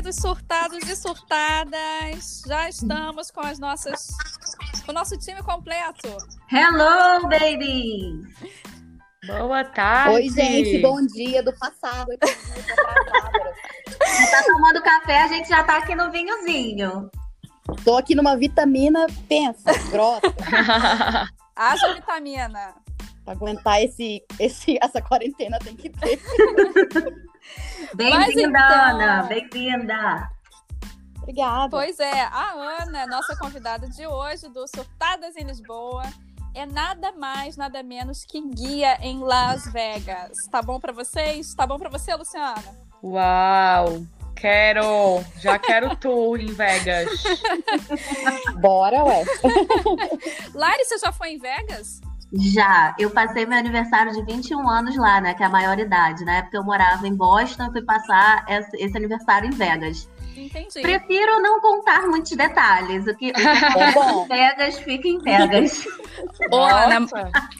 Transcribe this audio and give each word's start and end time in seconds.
queridos 0.00 0.16
surtados 0.16 0.88
e 0.88 0.96
surtadas, 0.96 2.42
já 2.46 2.70
estamos 2.70 3.30
com 3.30 3.42
as 3.42 3.58
nossas, 3.58 4.08
o 4.88 4.92
nosso 4.94 5.18
time 5.18 5.42
completo. 5.42 6.08
Hello, 6.50 7.28
baby! 7.28 8.18
Boa 9.26 9.62
tarde! 9.62 10.14
Oi, 10.14 10.30
gente, 10.30 10.78
bom 10.78 11.04
dia 11.04 11.42
do 11.42 11.52
passado. 11.58 12.16
Tá 12.16 12.26
tomando 14.46 14.80
café, 14.82 15.24
a 15.24 15.28
gente 15.28 15.50
já 15.50 15.62
tá 15.64 15.76
aqui 15.76 15.94
no 15.94 16.10
vinhozinho. 16.10 17.10
Tô 17.84 17.98
aqui 17.98 18.14
numa 18.14 18.38
vitamina, 18.38 19.06
pensa, 19.28 19.70
grossa. 19.90 20.22
Haja 21.54 21.92
vitamina. 21.92 22.74
Pra 23.22 23.34
aguentar 23.34 23.82
esse, 23.82 24.24
esse, 24.38 24.78
essa 24.80 25.02
quarentena 25.02 25.58
tem 25.58 25.76
que 25.76 25.90
ter. 25.90 26.18
Bem-vinda, 27.94 28.58
então... 28.58 28.60
Ana! 28.60 29.22
Bem-vinda! 29.24 30.30
Obrigada. 31.22 31.70
Pois 31.70 32.00
é, 32.00 32.22
a 32.22 32.52
Ana, 32.82 33.06
nossa 33.06 33.36
convidada 33.36 33.88
de 33.88 34.06
hoje 34.06 34.48
do 34.48 34.66
Surtadas 34.66 35.36
em 35.36 35.44
Lisboa, 35.44 36.02
é 36.54 36.66
nada 36.66 37.12
mais, 37.12 37.56
nada 37.56 37.82
menos 37.82 38.24
que 38.24 38.40
guia 38.40 38.98
em 39.00 39.20
Las 39.20 39.70
Vegas. 39.72 40.46
Tá 40.50 40.60
bom 40.60 40.80
para 40.80 40.92
vocês? 40.92 41.54
Tá 41.54 41.66
bom 41.66 41.78
para 41.78 41.88
você, 41.88 42.14
Luciana? 42.14 42.76
Uau! 43.02 44.04
Quero! 44.34 45.22
Já 45.38 45.58
quero 45.58 45.94
tour 45.96 46.40
em 46.40 46.52
Vegas. 46.52 47.08
Bora, 48.58 49.04
ué. 49.04 49.24
Lari, 50.54 50.84
você 50.84 50.98
já 50.98 51.12
foi 51.12 51.32
em 51.32 51.38
Vegas? 51.38 52.00
Já, 52.32 52.94
eu 52.96 53.10
passei 53.10 53.44
meu 53.44 53.58
aniversário 53.58 54.12
de 54.12 54.22
21 54.22 54.68
anos 54.68 54.96
lá, 54.96 55.20
né? 55.20 55.34
Que 55.34 55.42
é 55.42 55.46
a 55.46 55.48
maioridade. 55.48 56.24
Na 56.24 56.36
época 56.36 56.56
eu 56.56 56.64
morava 56.64 57.06
em 57.06 57.14
Boston, 57.14 57.72
fui 57.72 57.82
passar 57.82 58.44
esse 58.48 58.96
aniversário 58.96 59.48
em 59.48 59.52
Vegas. 59.52 60.08
Entendi. 60.40 60.80
Prefiro 60.80 61.42
não 61.42 61.60
contar 61.60 62.06
muitos 62.06 62.32
detalhes. 62.32 63.06
O 63.06 63.14
que, 63.14 63.30
o 63.30 63.34
que 63.34 63.40
é 63.78 63.92
bom. 63.92 64.26
fica 64.84 65.08
em 65.08 65.18
Vegas. 65.18 65.86
Ô, 66.50 66.56
Ana, 66.56 67.06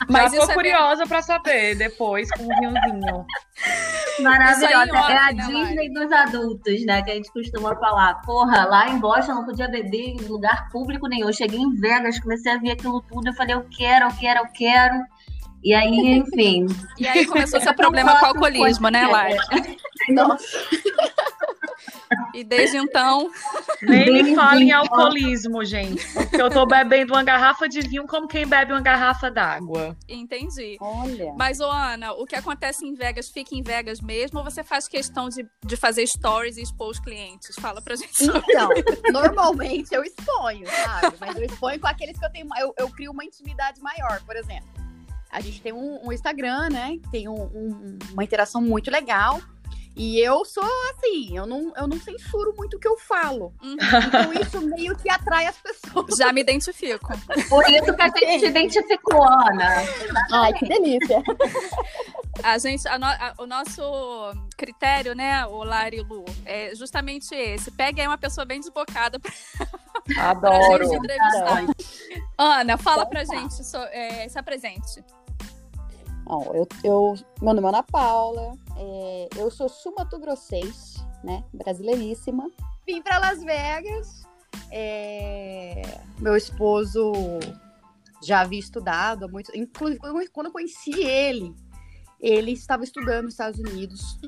mas 0.09 0.33
já 0.33 0.47
tô 0.47 0.55
curiosa 0.55 1.03
é... 1.03 1.07
para 1.07 1.21
saber 1.21 1.75
depois 1.75 2.31
com 2.33 2.45
o 2.45 2.49
vinhozinho. 2.49 3.27
Maravilhosa. 4.21 4.97
É 4.97 5.17
a 5.17 5.33
né, 5.33 5.47
Disney 5.47 5.93
dos 5.93 6.11
adultos, 6.11 6.87
né? 6.87 7.03
Que 7.03 7.11
a 7.11 7.15
gente 7.15 7.31
costuma 7.33 7.77
falar. 7.77 8.23
Porra, 8.23 8.65
lá 8.65 8.89
em 8.89 8.99
Boston 8.99 9.33
eu 9.33 9.37
não 9.37 9.45
podia 9.45 9.69
beber 9.69 10.15
em 10.15 10.21
lugar 10.27 10.69
público 10.71 11.07
nenhum. 11.07 11.29
Eu 11.29 11.35
cheguei 11.35 11.59
em 11.59 11.75
Vegas, 11.75 12.19
comecei 12.19 12.53
a 12.53 12.59
ver 12.59 12.73
aquilo 12.73 13.03
tudo. 13.03 13.29
Eu 13.29 13.35
falei, 13.35 13.55
eu 13.55 13.67
quero, 13.71 14.07
eu 14.07 14.13
quero, 14.19 14.41
eu 14.41 14.47
quero. 14.55 14.95
E 15.63 15.75
aí, 15.75 16.17
enfim. 16.17 16.67
E 16.99 17.07
aí 17.07 17.27
começou 17.27 17.61
seu 17.61 17.75
problema 17.75 18.19
com 18.19 18.25
o 18.25 18.29
alcoolismo, 18.29 18.89
né, 18.89 19.07
Lara? 19.07 19.37
Nossa. 20.09 20.59
E 22.35 22.45
desde 22.45 22.77
então. 22.77 23.31
Nem 23.83 24.23
me 24.23 24.35
fale 24.35 24.65
em 24.65 24.73
alcoolismo, 24.73 25.65
gente. 25.65 26.07
Porque 26.13 26.41
eu 26.41 26.51
tô 26.51 26.67
bebendo 26.67 27.13
uma 27.13 27.23
garrafa 27.23 27.69
de 27.69 27.81
vinho 27.81 28.07
como 28.07 28.29
quem 28.29 28.47
bebe 28.47 28.73
uma 28.73 28.81
garrafa 28.81 29.31
d'água. 29.31 29.97
Entendi. 30.09 30.77
Olha. 30.81 31.33
Mas, 31.37 31.61
ô 31.61 31.71
Ana, 31.71 32.13
o 32.13 32.27
que 32.27 32.37
acontece 32.37 32.87
em 32.87 32.95
Vegas 32.95 33.29
fica 33.29 33.55
em 33.55 33.63
Vegas 33.63 34.01
mesmo 34.01 34.39
ou 34.39 34.45
você 34.45 34.63
faz 34.63 34.89
questão 34.89 35.29
de, 35.29 35.47
de 35.65 35.77
fazer 35.77 36.07
stories 36.07 36.57
e 36.57 36.63
expor 36.63 36.91
os 36.91 37.01
clientes? 37.01 37.57
Fala 37.61 37.81
pra 37.81 37.97
gente. 37.97 38.11
Então, 38.23 38.69
normalmente 39.13 39.95
eu 39.95 40.03
exponho, 40.03 40.67
sabe? 40.67 41.17
Mas 41.21 41.37
eu 41.37 41.45
exponho 41.45 41.81
com 41.81 41.87
aqueles 41.87 42.19
que 42.19 42.25
eu 42.25 42.31
tenho. 42.31 42.49
Eu, 42.59 42.75
eu 42.79 42.89
crio 42.91 43.13
uma 43.13 43.25
intimidade 43.25 43.81
maior, 43.81 44.21
por 44.25 44.37
exemplo. 44.37 44.69
A 45.31 45.41
gente 45.41 45.63
tem 45.63 45.73
um, 45.73 46.07
um 46.07 46.13
Instagram, 46.13 46.71
né? 46.71 46.99
Tem 47.11 47.29
um, 47.29 47.41
um, 47.41 47.99
uma 48.13 48.25
interação 48.25 48.61
muito 48.61 48.91
legal. 48.91 49.41
E 49.97 50.21
eu 50.21 50.45
sou 50.45 50.65
assim, 50.91 51.37
eu 51.37 51.47
não, 51.47 51.73
eu 51.77 51.87
não 51.87 51.99
censuro 52.01 52.55
muito 52.57 52.77
o 52.77 52.81
que 52.81 52.89
eu 52.89 52.97
falo. 52.99 53.53
Uhum. 53.63 53.77
Então 54.07 54.33
isso 54.33 54.61
meio 54.61 54.97
que 54.97 55.11
atrai 55.11 55.47
as 55.47 55.57
pessoas. 55.57 56.17
Já 56.17 56.33
me 56.33 56.41
identifico. 56.41 57.09
Por 57.49 57.69
isso 57.69 57.95
que 57.95 58.03
a 58.03 58.09
gente 58.09 58.41
se 58.41 58.47
identificou, 58.47 59.23
Ana. 59.23 59.85
Ai, 60.33 60.53
que 60.55 60.67
delícia. 60.67 61.23
A 62.43 62.57
gente, 62.59 62.87
a 62.89 62.99
no, 62.99 63.07
a, 63.07 63.35
o 63.39 63.47
nosso 63.47 63.83
critério, 64.57 65.15
né, 65.15 65.45
o 65.47 65.63
Lari 65.65 66.01
Lu, 66.01 66.25
é 66.47 66.75
justamente 66.75 67.35
esse. 67.35 67.71
Pega 67.71 68.01
aí 68.01 68.07
uma 68.07 68.17
pessoa 68.19 68.45
bem 68.45 68.61
desbocada 68.61 69.19
pra, 69.19 69.33
Adoro. 70.31 70.79
pra 70.79 70.85
gente 70.85 70.97
entrevistar. 70.97 71.67
Ana, 72.39 72.79
fala 72.79 73.05
pra 73.05 73.25
gente, 73.25 73.63
so, 73.65 73.77
é, 73.91 74.29
se 74.29 74.39
apresente. 74.39 75.05
Bom, 76.25 76.51
eu, 76.55 76.69
eu, 76.85 77.15
meu 77.43 77.53
nome 77.55 77.67
é 77.67 77.69
Ana 77.71 77.83
Paula, 77.83 78.53
é, 78.81 79.29
eu 79.37 79.51
sou 79.51 79.69
sumatogrossense, 79.69 81.05
né, 81.23 81.45
brasileiríssima. 81.53 82.51
Vim 82.87 83.03
para 83.03 83.19
Las 83.19 83.45
Vegas, 83.45 84.27
é, 84.73 86.01
meu 86.19 86.35
esposo 86.35 87.13
já 88.25 88.41
havia 88.41 88.59
estudado, 88.59 89.29
muito, 89.29 89.55
inclusive 89.55 90.01
quando 90.33 90.47
eu 90.47 90.53
conheci 90.53 90.99
ele, 90.99 91.55
ele 92.19 92.53
estava 92.53 92.83
estudando 92.83 93.25
nos 93.25 93.35
Estados 93.35 93.61
Unidos. 93.61 94.19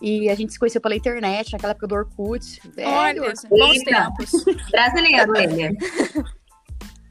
E 0.00 0.28
a 0.28 0.34
gente 0.34 0.52
se 0.52 0.58
conheceu 0.58 0.80
pela 0.80 0.96
internet, 0.96 1.52
naquela 1.52 1.70
época 1.70 1.86
do 1.86 1.94
Orkut. 1.94 2.60
Velho, 2.74 2.90
Olha, 3.22 3.32
bons 3.48 3.78
tempos. 3.84 4.44
Brasileiro 4.70 5.36
ele. 5.36 5.78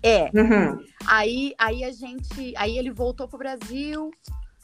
É. 0.03 0.29
Uhum. 0.33 0.83
Aí, 1.07 1.53
aí 1.57 1.83
a 1.83 1.91
gente. 1.91 2.53
Aí 2.57 2.77
ele 2.77 2.91
voltou 2.91 3.27
pro 3.29 3.37
Brasil 3.37 4.11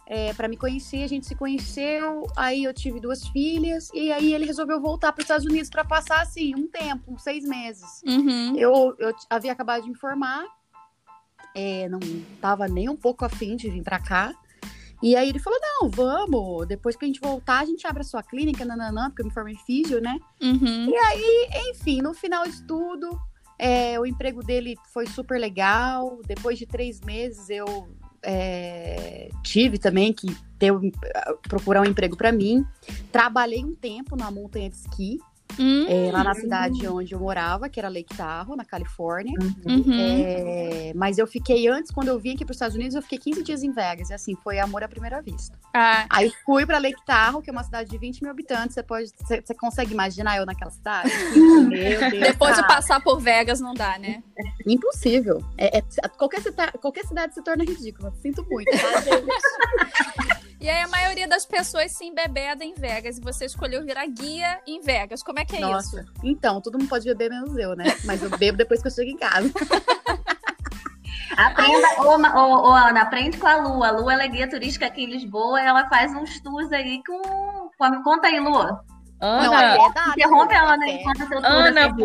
é, 0.10 0.34
para 0.34 0.48
me 0.48 0.56
conhecer, 0.56 1.04
a 1.04 1.08
gente 1.08 1.26
se 1.26 1.36
conheceu, 1.36 2.26
aí 2.36 2.64
eu 2.64 2.74
tive 2.74 3.00
duas 3.00 3.28
filhas, 3.28 3.90
e 3.94 4.12
aí 4.12 4.34
ele 4.34 4.46
resolveu 4.46 4.80
voltar 4.80 5.12
para 5.12 5.20
os 5.20 5.26
Estados 5.26 5.46
Unidos 5.46 5.70
para 5.70 5.84
passar, 5.84 6.22
assim, 6.22 6.56
um 6.56 6.66
tempo, 6.66 7.12
uns 7.12 7.22
seis 7.22 7.44
meses. 7.44 8.02
Uhum. 8.06 8.56
Eu, 8.56 8.96
eu 9.00 9.14
havia 9.30 9.52
acabado 9.52 9.84
de 9.84 9.90
informar, 9.90 10.46
é, 11.54 11.90
não 11.90 12.00
estava 12.00 12.68
nem 12.70 12.88
um 12.88 12.96
pouco 12.96 13.26
afim 13.26 13.58
de 13.58 13.70
vir 13.70 13.84
para 13.84 14.00
cá, 14.00 14.34
e 15.04 15.14
aí 15.16 15.28
ele 15.28 15.40
falou, 15.40 15.60
não, 15.62 15.90
vamos, 15.90 16.66
depois 16.68 16.96
que 16.96 17.04
a 17.04 17.08
gente 17.08 17.20
voltar, 17.20 17.60
a 17.60 17.66
gente 17.66 17.86
abre 17.86 18.02
a 18.02 18.06
sua 18.06 18.24
clínica, 18.24 18.64
nananã, 18.64 19.10
porque 19.10 19.22
eu 19.22 19.26
me 19.26 19.34
formei 19.34 19.56
em 19.56 19.58
físio, 19.58 20.00
né? 20.02 20.18
Uhum. 20.42 20.90
E 20.90 20.96
aí, 20.96 21.50
enfim, 21.70 22.02
no 22.02 22.14
final 22.14 22.48
de 22.48 22.64
tudo, 22.64 23.20
é, 23.60 24.00
o 24.00 24.06
emprego 24.06 24.42
dele 24.42 24.76
foi 24.94 25.06
super 25.06 25.38
legal, 25.38 26.22
depois 26.26 26.58
de 26.58 26.66
três 26.66 27.02
meses 27.02 27.50
eu 27.50 27.90
é, 28.24 29.30
tive 29.44 29.78
também 29.78 30.12
que 30.12 30.28
ter, 30.58 30.72
procurar 31.48 31.82
um 31.82 31.86
emprego 31.86 32.16
para 32.16 32.32
mim. 32.32 32.66
Trabalhei 33.12 33.64
um 33.64 33.76
tempo 33.76 34.16
na 34.16 34.32
montanha 34.32 34.70
de 34.70 34.76
esqui, 34.76 35.20
Hum, 35.60 35.86
é, 35.88 36.12
lá 36.12 36.24
na 36.24 36.34
cidade 36.34 36.88
onde 36.88 37.14
eu 37.14 37.20
morava, 37.20 37.70
que 37.70 37.80
era 37.80 37.90
Lake 37.90 38.16
Tahoe, 38.16 38.56
na 38.56 38.66
Califórnia. 38.66 39.34
Uhum. 39.66 39.84
É, 39.90 40.92
mas 40.96 41.18
eu 41.18 41.28
fiquei 41.28 41.68
antes, 41.68 41.92
quando 41.92 42.10
eu 42.10 42.20
vim 42.20 42.36
aqui 42.36 42.46
para 42.46 42.52
os 42.52 42.58
Estados 42.58 42.76
Unidos, 42.76 42.96
eu 42.96 43.02
fiquei 43.02 43.18
15 43.18 43.44
dias 43.44 43.64
em 43.64 43.72
Vegas. 43.72 44.10
E 44.10 44.14
assim, 44.14 44.36
foi 44.44 44.60
amor 44.60 44.84
à 44.84 44.88
primeira 44.88 45.22
vista. 45.22 45.58
Ah. 45.74 46.06
Aí 46.10 46.32
fui 46.46 46.66
para 46.66 46.78
Lake 46.78 47.04
Tahoe, 47.06 47.42
que 47.42 47.50
é 47.50 47.54
uma 47.54 47.64
cidade 47.64 47.90
de 47.90 47.98
20 47.98 48.22
mil 48.22 48.32
habitantes. 48.32 48.74
Você 48.74 48.84
pode, 48.84 49.10
você, 49.18 49.42
você 49.42 49.54
consegue 49.54 49.94
imaginar 49.94 50.38
eu 50.38 50.46
naquela 50.46 50.72
cidade? 50.72 51.10
Deus, 51.70 52.12
Depois 52.22 52.56
de 52.56 52.68
passar 52.68 53.02
por 53.02 53.20
Vegas, 53.20 53.60
não 53.60 53.74
dá, 53.74 53.98
né? 53.98 54.24
Impossível. 54.66 55.44
É, 55.58 55.80
é, 55.80 55.82
qualquer, 56.18 56.42
qualquer 56.80 57.06
cidade 57.06 57.34
se 57.34 57.44
torna 57.44 57.64
ridícula. 57.64 58.14
Sinto 58.22 58.46
muito, 58.50 58.70
tá? 58.72 58.78
E 60.68 60.70
aí 60.70 60.82
a 60.82 60.88
maioria 60.90 61.26
das 61.30 61.46
pessoas 61.46 61.94
se 61.94 62.04
embebeda 62.04 62.62
em 62.62 62.74
Vegas 62.74 63.18
e 63.18 63.22
você 63.22 63.46
escolheu 63.46 63.86
virar 63.86 64.06
guia 64.06 64.60
em 64.68 64.82
Vegas. 64.82 65.24
Como 65.24 65.40
é 65.40 65.46
que 65.46 65.56
é 65.56 65.62
Nossa. 65.62 66.02
isso? 66.02 66.12
Então, 66.22 66.60
todo 66.60 66.78
mundo 66.78 66.90
pode 66.90 67.06
beber 67.06 67.30
menos 67.30 67.56
eu, 67.56 67.74
né? 67.74 67.86
Mas 68.04 68.22
eu 68.22 68.30
bebo 68.38 68.58
depois 68.58 68.82
que 68.82 68.90
eu 68.90 68.92
chego 68.92 69.10
em 69.10 69.16
casa. 69.16 69.50
Aprenda, 71.38 71.88
ô, 72.02 72.18
ô, 72.38 72.70
ô, 72.70 72.72
Ana, 72.74 73.04
aprende 73.04 73.38
com 73.38 73.48
a 73.48 73.56
Lu. 73.56 73.82
A 73.82 73.92
Lu 73.92 74.10
ela 74.10 74.24
é 74.24 74.28
guia 74.28 74.50
turística 74.50 74.88
aqui 74.88 75.04
em 75.04 75.10
Lisboa, 75.10 75.62
ela 75.62 75.88
faz 75.88 76.14
uns 76.14 76.38
tours 76.42 76.70
aí 76.74 77.02
com. 77.06 77.22
com 77.78 78.04
conta 78.04 78.28
aí, 78.28 78.38
Lu. 78.38 78.78
Ana, 79.20 79.44
não, 79.44 79.54
é 79.56 80.10
interrompe 80.10 80.54
a 80.54 80.74
Ana 80.74 80.88
enquanto 80.88 81.28
seu 81.28 81.40
Ana, 81.44 81.96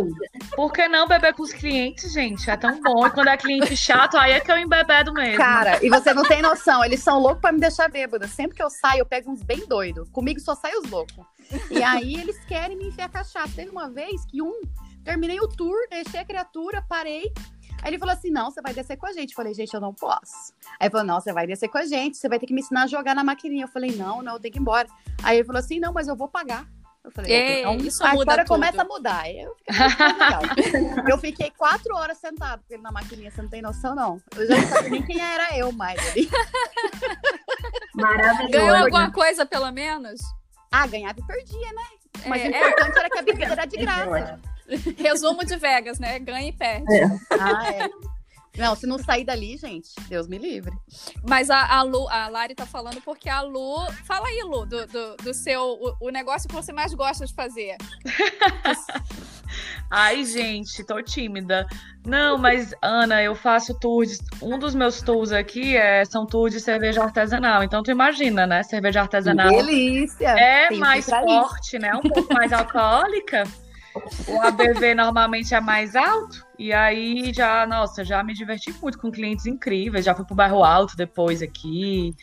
por 0.57 0.73
que 0.73 0.89
não 0.89 1.07
beber 1.07 1.35
com 1.35 1.43
os 1.43 1.53
clientes, 1.53 2.11
gente? 2.13 2.51
É 2.51 2.57
tão 2.57 2.81
bom. 2.81 3.07
E 3.07 3.11
quando 3.11 3.29
é 3.29 3.37
cliente 3.37 3.77
chato, 3.77 4.17
aí 4.17 4.33
é 4.33 4.41
que 4.41 4.51
eu 4.51 4.57
embebedo 4.57 5.13
mesmo. 5.13 5.37
Cara, 5.37 5.85
e 5.85 5.91
você 5.91 6.15
não 6.15 6.23
tem 6.23 6.41
noção, 6.41 6.83
eles 6.83 7.01
são 7.01 7.19
loucos 7.19 7.41
pra 7.41 7.53
me 7.53 7.61
deixar 7.61 7.91
bêbada. 7.91 8.27
Sempre 8.27 8.57
que 8.57 8.63
eu 8.63 8.71
saio, 8.71 9.01
eu 9.01 9.07
pego 9.07 9.31
uns 9.31 9.43
bem 9.43 9.67
doidos. 9.67 10.09
Comigo 10.11 10.41
só 10.41 10.55
sai 10.55 10.75
os 10.77 10.91
loucos. 10.91 11.25
E 11.71 11.83
aí 11.83 12.15
eles 12.15 12.43
querem 12.47 12.77
me 12.77 12.89
enfiar 12.89 13.11
cachaça. 13.11 13.53
Teve 13.55 13.71
uma 13.71 13.91
vez 13.91 14.25
que 14.25 14.41
um, 14.41 14.61
terminei 15.05 15.39
o 15.39 15.49
tour, 15.49 15.77
deixei 15.91 16.21
a 16.21 16.25
criatura, 16.25 16.83
parei. 16.89 17.31
Aí 17.83 17.91
ele 17.91 17.99
falou 17.99 18.15
assim: 18.15 18.31
não, 18.31 18.51
você 18.51 18.63
vai 18.63 18.73
descer 18.73 18.97
com 18.97 19.07
a 19.07 19.13
gente. 19.13 19.31
Eu 19.31 19.37
falei, 19.37 19.53
gente, 19.53 19.75
eu 19.75 19.81
não 19.81 19.93
posso. 19.93 20.55
Aí 20.81 20.87
ele 20.87 20.91
falou: 20.91 21.07
não, 21.07 21.21
você 21.21 21.33
vai 21.33 21.47
descer 21.47 21.69
com 21.69 21.79
a 21.79 21.85
gente, 21.85 22.17
você 22.17 22.29
vai 22.29 22.39
ter 22.39 22.47
que 22.47 22.55
me 22.55 22.61
ensinar 22.61 22.85
a 22.85 22.87
jogar 22.87 23.15
na 23.15 23.25
maquininha. 23.25 23.65
Eu 23.65 23.69
falei, 23.69 23.95
não, 23.97 24.23
não, 24.23 24.35
eu 24.35 24.41
tenho 24.41 24.53
que 24.53 24.59
ir 24.59 24.63
embora. 24.63 24.89
Aí 25.23 25.37
ele 25.37 25.45
falou 25.45 25.59
assim: 25.59 25.79
não, 25.79 25.93
mas 25.93 26.09
eu 26.09 26.17
vou 26.17 26.29
pagar. 26.29 26.67
Eu 27.05 27.11
falei, 27.11 27.33
Ei, 27.33 27.61
então, 27.61 27.77
isso 27.79 28.05
a 28.05 28.11
muda 28.13 28.21
história 28.23 28.45
tudo. 28.45 28.55
começa 28.55 28.83
a 28.83 28.85
mudar. 28.85 29.25
Eu 29.29 29.57
fiquei, 29.67 30.73
eu 31.13 31.19
fiquei 31.19 31.51
quatro 31.51 31.97
horas 31.97 32.17
sentado 32.19 32.63
com 32.67 32.73
ele 32.75 32.83
na 32.83 32.93
maquininha, 32.93 33.31
você 33.31 33.43
não 33.43 33.49
tem 33.49 33.61
noção, 33.61 33.95
não. 33.95 34.21
Eu 34.37 34.47
já 34.47 34.57
não 34.57 34.69
sabia 34.69 34.91
nem 34.91 35.03
quem 35.03 35.21
era 35.21 35.57
eu 35.59 35.73
mais 35.73 35.99
ali. 36.11 36.29
Maravilhoso. 37.95 38.51
Ganhou 38.53 38.77
alguma 38.77 39.11
coisa, 39.11 39.45
pelo 39.45 39.71
menos? 39.73 40.21
Ah, 40.71 40.87
ganhava 40.87 41.19
e 41.19 41.27
perdia, 41.27 41.73
né? 41.73 41.83
Mas 42.27 42.43
É, 42.43 42.47
o 42.47 42.51
importante 42.51 42.99
era 42.99 43.11
que 43.11 43.19
a 43.19 43.23
bebida 43.23 43.53
era 43.53 43.65
de 43.67 43.77
graça. 43.83 44.41
Resumo 44.97 45.45
de 45.45 45.57
Vegas, 45.57 45.99
né? 45.99 46.19
Ganha 46.19 46.49
e 46.49 46.53
perde. 46.53 46.87
É. 46.95 47.05
Ah, 47.39 47.73
é. 47.75 47.89
Não, 48.57 48.77
se 48.77 48.87
não 48.87 48.99
sair 48.99 49.25
dali, 49.25 49.57
gente, 49.57 49.91
Deus 50.09 50.29
me 50.29 50.37
livre. 50.37 50.73
Mas 51.27 51.49
a, 51.49 51.75
a 51.75 51.83
Lu, 51.83 52.07
a 52.09 52.29
Lari 52.29 52.55
tá 52.55 52.67
falando 52.67 53.01
porque 53.01 53.29
a 53.29 53.41
Lu. 53.41 53.87
Fala 54.05 54.29
aí, 54.29 54.43
Lu, 54.45 54.67
do, 54.67 54.87
do, 54.87 55.17
do 55.17 55.35
seu. 55.35 55.63
O, 55.63 56.09
o 56.09 56.11
negócio 56.11 56.49
que 56.49 56.55
você 56.55 56.73
mais 56.73 56.93
gosta 56.93 57.25
de 57.25 57.35
fazer. 57.35 57.77
Ai, 59.91 60.25
gente, 60.25 60.85
tô 60.85 61.03
tímida. 61.03 61.67
Não, 62.07 62.39
mas, 62.39 62.75
Ana, 62.83 63.23
eu 63.23 63.35
faço 63.35 63.79
tours. 63.79 64.19
Um 64.41 64.59
dos 64.59 64.75
meus 64.75 65.01
tours 65.03 65.33
aqui 65.33 65.77
é, 65.77 66.05
são 66.05 66.27
tours 66.27 66.53
de 66.53 66.61
cerveja 66.61 67.03
artesanal. 67.03 67.63
Então, 67.63 67.83
tu 67.83 67.91
imagina, 67.91 68.47
né? 68.47 68.63
Cerveja 68.63 69.03
artesanal 69.03 69.51
Delícia! 69.51 70.29
é 70.29 70.69
Tem 70.69 70.77
que 70.77 70.81
mais 70.81 71.07
forte, 71.07 71.79
né? 71.79 71.95
Um 71.95 72.09
pouco 72.09 72.33
mais 72.33 72.53
alcoólica. 72.53 73.45
O 74.29 74.41
ABV 74.41 74.95
normalmente 74.95 75.55
é 75.55 75.61
mais 75.61 75.95
alto. 75.95 76.47
E 76.59 76.73
aí 76.73 77.33
já, 77.35 77.67
nossa, 77.67 78.05
já 78.05 78.23
me 78.23 78.35
diverti 78.35 78.73
muito 78.81 78.99
com 78.99 79.11
clientes 79.11 79.47
incríveis. 79.47 80.05
Já 80.05 80.15
fui 80.15 80.25
pro 80.25 80.35
bairro 80.35 80.65
alto 80.65 80.97
depois 80.97 81.43
aqui. 81.43 82.15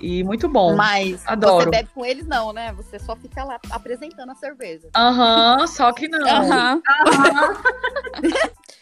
E 0.00 0.22
muito 0.24 0.48
bom. 0.48 0.76
Mas 0.76 1.22
Adoro. 1.26 1.64
você 1.64 1.70
bebe 1.70 1.88
com 1.94 2.04
eles, 2.04 2.26
não, 2.26 2.52
né? 2.52 2.72
Você 2.72 2.98
só 2.98 3.16
fica 3.16 3.44
lá 3.44 3.58
apresentando 3.70 4.30
a 4.30 4.34
cerveja. 4.34 4.88
Aham, 4.94 5.66
só 5.66 5.92
que 5.92 6.08
não. 6.08 6.26
Aham. 6.26 6.82
Aham. 7.08 7.56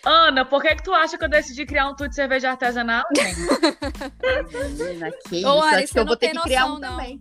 Ana, 0.05 0.45
por 0.45 0.61
que 0.61 0.75
que 0.75 0.83
tu 0.83 0.93
acha 0.93 1.17
que 1.17 1.25
eu 1.25 1.29
decidi 1.29 1.65
criar 1.65 1.89
um 1.89 1.95
tour 1.95 2.09
de 2.09 2.15
cerveja 2.15 2.51
artesanal? 2.51 3.05
Menina, 4.53 5.11
que 5.29 5.45
Ô, 5.47 5.59
isso. 5.59 5.63
Ari, 5.63 5.77
Acho 5.77 5.87
que 5.87 5.87
você 5.87 5.99
eu 5.99 6.03
não 6.03 6.07
vou 6.09 6.17
ter 6.17 6.27
tem 6.31 6.35
que 6.35 6.43
criar 6.43 6.61
noção, 6.63 6.77
um 6.77 6.81
não. 6.81 6.97
também. 6.97 7.21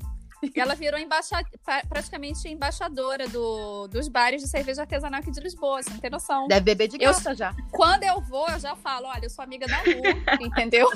Ela 0.56 0.76
virou 0.76 1.00
embaixa... 1.00 1.42
pra- 1.64 1.84
praticamente 1.88 2.48
embaixadora 2.48 3.28
do, 3.28 3.88
dos 3.88 4.08
bares 4.08 4.42
de 4.42 4.48
cerveja 4.48 4.82
artesanal 4.82 5.20
aqui 5.20 5.32
de 5.32 5.40
Lisboa, 5.40 5.82
você 5.82 5.90
não 5.90 6.00
tem 6.00 6.10
noção. 6.10 6.48
Deve 6.48 6.62
beber 6.62 6.88
de 6.88 6.96
Eu- 6.98 7.12
graça 7.12 7.34
já. 7.36 7.54
Quando 7.72 8.04
eu 8.04 8.22
vou, 8.22 8.48
eu 8.50 8.60
já 8.60 8.76
falo, 8.76 9.08
olha, 9.08 9.26
eu 9.26 9.30
sou 9.30 9.44
amiga 9.44 9.66
da 9.68 9.78
Lu, 9.78 9.84
entendeu? 10.46 10.90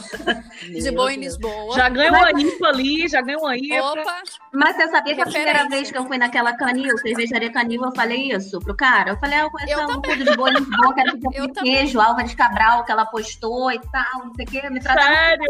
De 0.61 0.81
Meu 0.83 0.93
boa 0.93 1.13
em 1.13 1.19
Deus. 1.19 1.35
Lisboa. 1.35 1.75
Já 1.75 1.89
ganho 1.89 2.13
uma 2.13 2.31
IPA 2.31 2.67
ali, 2.67 3.07
já 3.07 3.21
ganho 3.21 3.39
uma 3.39 3.55
IPA. 3.57 3.83
Opa, 3.83 4.21
Mas 4.53 4.75
você 4.75 4.87
sabia 4.89 5.15
que 5.15 5.21
a 5.21 5.25
primeira 5.25 5.67
vez 5.69 5.91
que 5.91 5.97
eu 5.97 6.05
fui 6.05 6.17
naquela 6.17 6.53
canil, 6.55 6.97
cervejaria 6.97 7.51
canil, 7.51 7.83
eu 7.83 7.91
falei 7.95 8.31
isso 8.31 8.59
pro 8.59 8.75
cara? 8.75 9.11
Eu 9.11 9.17
falei, 9.17 9.37
ah, 9.37 9.41
eu 9.43 9.51
conheço 9.51 9.79
Eu 9.79 9.87
um 9.89 10.01
tudo 10.01 10.23
de 10.23 10.35
boa 10.35 10.49
em 10.49 10.53
Lisboa, 10.55 10.93
quero 10.93 11.19
que 11.19 11.27
Eu 11.37 11.45
eu 11.45 11.53
queijo, 11.53 11.99
Álvares 11.99 12.35
Cabral, 12.35 12.83
que 12.85 12.91
ela 12.91 13.05
postou 13.05 13.71
e 13.71 13.79
tal, 13.91 14.25
não 14.25 14.33
sei 14.33 14.45
o 14.45 14.47
quê, 14.49 14.69
me 14.69 14.79
trataram 14.79 15.07
Sério? 15.15 15.47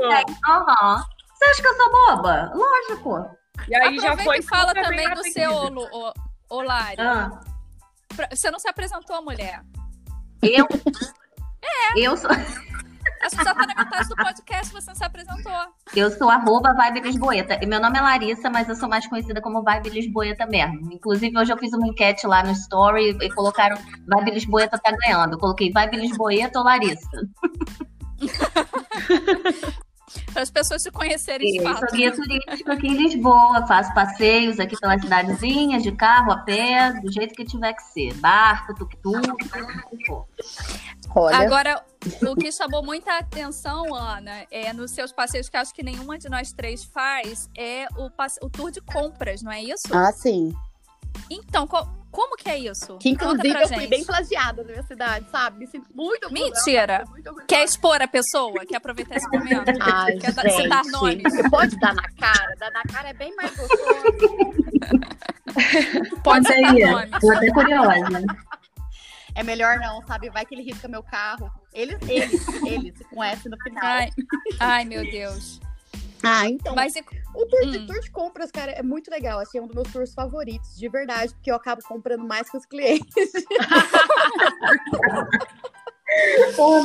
Aham. 0.47 1.03
Você 1.33 1.45
acha 1.45 1.61
que 1.61 1.67
eu 1.67 1.75
sou 1.75 1.91
boba? 1.91 2.51
Lógico. 2.55 3.29
E 3.67 3.75
aí 3.75 3.99
já 3.99 4.13
aproveita 4.13 4.23
foi 4.23 4.37
e 4.39 4.41
fala 4.41 4.73
também 4.73 5.13
do 5.13 5.23
seu, 5.31 5.51
ô, 6.49 6.61
Lari. 6.61 6.99
Ah, 6.99 7.39
Você 8.31 8.49
não 8.51 8.59
se 8.59 8.67
apresentou, 8.67 9.21
mulher. 9.23 9.61
eu? 10.41 10.67
Eu 11.97 12.15
sou, 12.15 12.29
Acho 13.21 13.35
que 13.35 13.43
já 13.43 13.53
tá 13.53 13.65
na 13.65 13.75
metade 13.75 14.07
do 14.09 14.15
podcast, 14.15 14.71
você 14.71 14.89
não 14.89 14.95
se 14.95 15.03
apresentou. 15.03 15.51
eu 15.95 16.11
sou 16.11 16.29
arroba 16.29 16.73
Vibe 16.73 17.01
Lisboeta. 17.01 17.57
E 17.61 17.65
meu 17.65 17.81
nome 17.81 17.97
é 17.97 18.01
Larissa, 18.01 18.49
mas 18.49 18.69
eu 18.69 18.75
sou 18.75 18.87
mais 18.87 19.07
conhecida 19.07 19.41
como 19.41 19.63
Vibe 19.63 19.89
Lisboeta 19.89 20.45
mesmo. 20.45 20.93
Inclusive, 20.93 21.37
hoje 21.37 21.51
eu 21.51 21.57
fiz 21.57 21.73
uma 21.73 21.87
enquete 21.87 22.27
lá 22.27 22.43
no 22.43 22.51
Story 22.51 23.17
e 23.21 23.29
colocaram 23.33 23.75
Vibe 24.07 24.31
Lisboeta 24.31 24.77
tá 24.77 24.91
ganhando. 24.91 25.33
Eu 25.33 25.39
coloquei 25.39 25.71
Vibe 25.71 25.97
Lisboeta 25.97 26.59
ou 26.59 26.65
Larissa. 26.65 27.09
Para 30.31 30.41
as 30.43 30.51
pessoas 30.51 30.83
te 30.83 30.91
conhecerem 30.91 31.51
de 31.51 31.57
Eu 31.57 31.63
fato. 31.63 31.79
sou 31.79 31.97
guia 31.97 32.13
turística 32.15 32.73
aqui 32.73 32.87
em 32.87 32.93
Lisboa, 32.97 33.65
faço 33.67 33.93
passeios 33.93 34.59
aqui 34.59 34.77
pelas 34.79 35.01
cidadezinhas, 35.01 35.83
de 35.83 35.91
carro, 35.91 36.31
a 36.31 36.37
pé, 36.37 36.93
do 37.01 37.11
jeito 37.11 37.33
que 37.33 37.43
tiver 37.45 37.73
que 37.73 37.83
ser. 37.83 38.13
Barco, 38.15 38.73
tuk-tuk, 38.75 39.31
o 39.31 39.35
que 39.37 40.05
for. 40.05 40.25
Olha, 41.15 41.37
Agora, 41.37 41.83
o 42.29 42.35
que 42.35 42.51
chamou 42.51 42.83
muita 42.83 43.17
atenção, 43.17 43.93
Ana, 43.95 44.45
é 44.51 44.71
nos 44.73 44.91
seus 44.91 45.11
passeios, 45.11 45.49
que 45.49 45.57
acho 45.57 45.73
que 45.73 45.81
nenhuma 45.83 46.17
de 46.17 46.29
nós 46.29 46.51
três 46.51 46.83
faz, 46.83 47.49
é 47.57 47.87
o, 47.97 48.09
passe- 48.11 48.39
o 48.43 48.49
tour 48.49 48.69
de 48.71 48.81
compras, 48.81 49.41
não 49.41 49.51
é 49.51 49.61
isso? 49.63 49.83
ah, 49.91 50.11
sim. 50.11 50.53
Então, 51.29 51.65
co- 51.67 51.87
como 52.11 52.35
que 52.35 52.49
é 52.49 52.57
isso? 52.57 52.97
Que 52.97 53.11
Conta 53.15 53.25
inclusive 53.25 53.49
pra 53.53 53.61
eu 53.63 53.67
fui 53.67 53.77
gente. 53.79 53.89
bem 53.89 54.03
plagiada 54.05 54.63
na 54.63 54.69
minha 54.71 54.83
cidade, 54.83 55.29
sabe? 55.29 55.59
Me 55.59 55.67
sinto 55.67 55.87
muito 55.93 56.23
orgulhosa, 56.25 56.51
Mentira. 56.55 57.03
muito 57.09 57.27
orgulhosa. 57.27 57.47
Quer 57.47 57.63
expor 57.63 58.01
a 58.01 58.07
pessoa? 58.07 58.65
Quer 58.65 58.77
aproveitar 58.77 59.15
esse 59.17 59.27
momento? 59.29 59.71
Ai, 59.81 60.17
Quer 60.17 60.31
dar- 60.33 60.43
gente. 60.49 60.63
citar 60.63 60.83
nomes? 60.85 61.23
Você 61.23 61.49
pode 61.49 61.79
dar 61.79 61.93
na 61.93 62.09
cara? 62.11 62.55
Dar 62.57 62.71
na 62.71 62.83
cara 62.83 63.09
é 63.09 63.13
bem 63.13 63.35
mais 63.35 63.55
gostoso. 63.55 64.57
Pode 66.23 66.51
aí, 66.51 66.61
nomes. 66.85 67.19
Tô 67.19 67.31
até 67.31 67.51
curiosa. 67.51 68.25
É 69.35 69.43
melhor 69.43 69.77
não, 69.79 70.05
sabe? 70.07 70.29
Vai 70.29 70.45
que 70.45 70.55
ele 70.55 70.63
risca 70.63 70.87
meu 70.87 71.03
carro. 71.03 71.51
Eles, 71.73 71.97
eles, 72.07 72.47
eles, 72.63 72.93
com 73.09 73.23
S 73.23 73.47
no 73.47 73.57
final. 73.63 73.83
Ai, 73.83 74.09
ai, 74.59 74.85
meu 74.85 75.03
Deus. 75.03 75.59
Ah, 76.23 76.49
então. 76.49 76.75
Mas 76.75 76.95
e- 76.95 77.03
O 77.33 77.45
tour 77.45 77.69
de, 77.69 77.77
Hum. 77.79 77.85
tour 77.85 77.99
de 78.01 78.09
compras, 78.09 78.49
cara, 78.51 78.71
é 78.71 78.81
muito 78.81 79.11
legal. 79.11 79.39
Assim, 79.39 79.59
é 79.59 79.61
um 79.61 79.67
dos 79.67 79.75
meus 79.75 79.91
tours 79.91 80.13
favoritos, 80.13 80.75
de 80.75 80.89
verdade, 80.89 81.33
porque 81.35 81.51
eu 81.51 81.55
acabo 81.55 81.81
comprando 81.83 82.25
mais 82.25 82.49
que 82.49 82.57
os 82.57 82.65
clientes. 82.65 83.07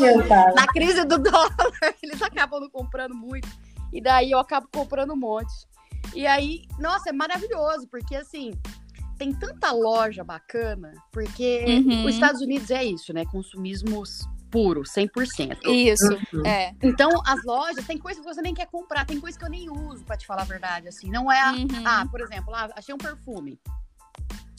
Meu. 0.00 0.18
Na 0.54 0.66
crise 0.66 1.04
do 1.04 1.18
dólar, 1.18 1.54
eles 2.02 2.20
acabam 2.20 2.60
não 2.60 2.70
comprando 2.70 3.14
muito. 3.14 3.48
E 3.92 4.00
daí 4.00 4.30
eu 4.30 4.38
acabo 4.38 4.68
comprando 4.72 5.12
um 5.12 5.16
monte. 5.16 5.52
E 6.14 6.26
aí, 6.26 6.64
nossa, 6.78 7.10
é 7.10 7.12
maravilhoso, 7.12 7.86
porque 7.88 8.16
assim, 8.16 8.52
tem 9.18 9.32
tanta 9.32 9.70
loja 9.72 10.24
bacana, 10.24 10.92
porque 11.10 11.82
Uhum. 11.86 12.04
os 12.04 12.14
Estados 12.14 12.40
Unidos 12.42 12.70
é 12.70 12.84
isso, 12.84 13.12
né? 13.12 13.24
Consumismo 13.26 14.02
puro, 14.52 14.82
100%. 14.84 15.58
isso, 15.64 16.12
Uhum. 16.32 16.46
é. 16.46 16.72
Então, 16.82 17.10
as 17.26 17.42
lojas, 17.44 17.84
tem 17.86 17.96
coisa 17.98 18.20
que 18.20 18.26
você 18.26 18.42
nem 18.42 18.52
quer 18.54 18.66
comprar, 18.66 19.04
tem 19.06 19.18
coisa 19.18 19.36
que 19.38 19.44
eu 19.44 19.50
nem 19.50 19.70
uso, 19.70 20.04
pra 20.04 20.16
te 20.16 20.26
falar 20.26 20.42
a 20.42 20.44
verdade, 20.44 20.86
assim. 20.88 21.10
Não 21.10 21.32
é 21.32 21.40
a, 21.40 21.52
Uhum. 21.52 21.66
ah, 21.84 22.06
por 22.10 22.20
exemplo, 22.20 22.54
ah, 22.54 22.68
achei 22.76 22.94
um 22.94 22.98
perfume. 22.98 23.58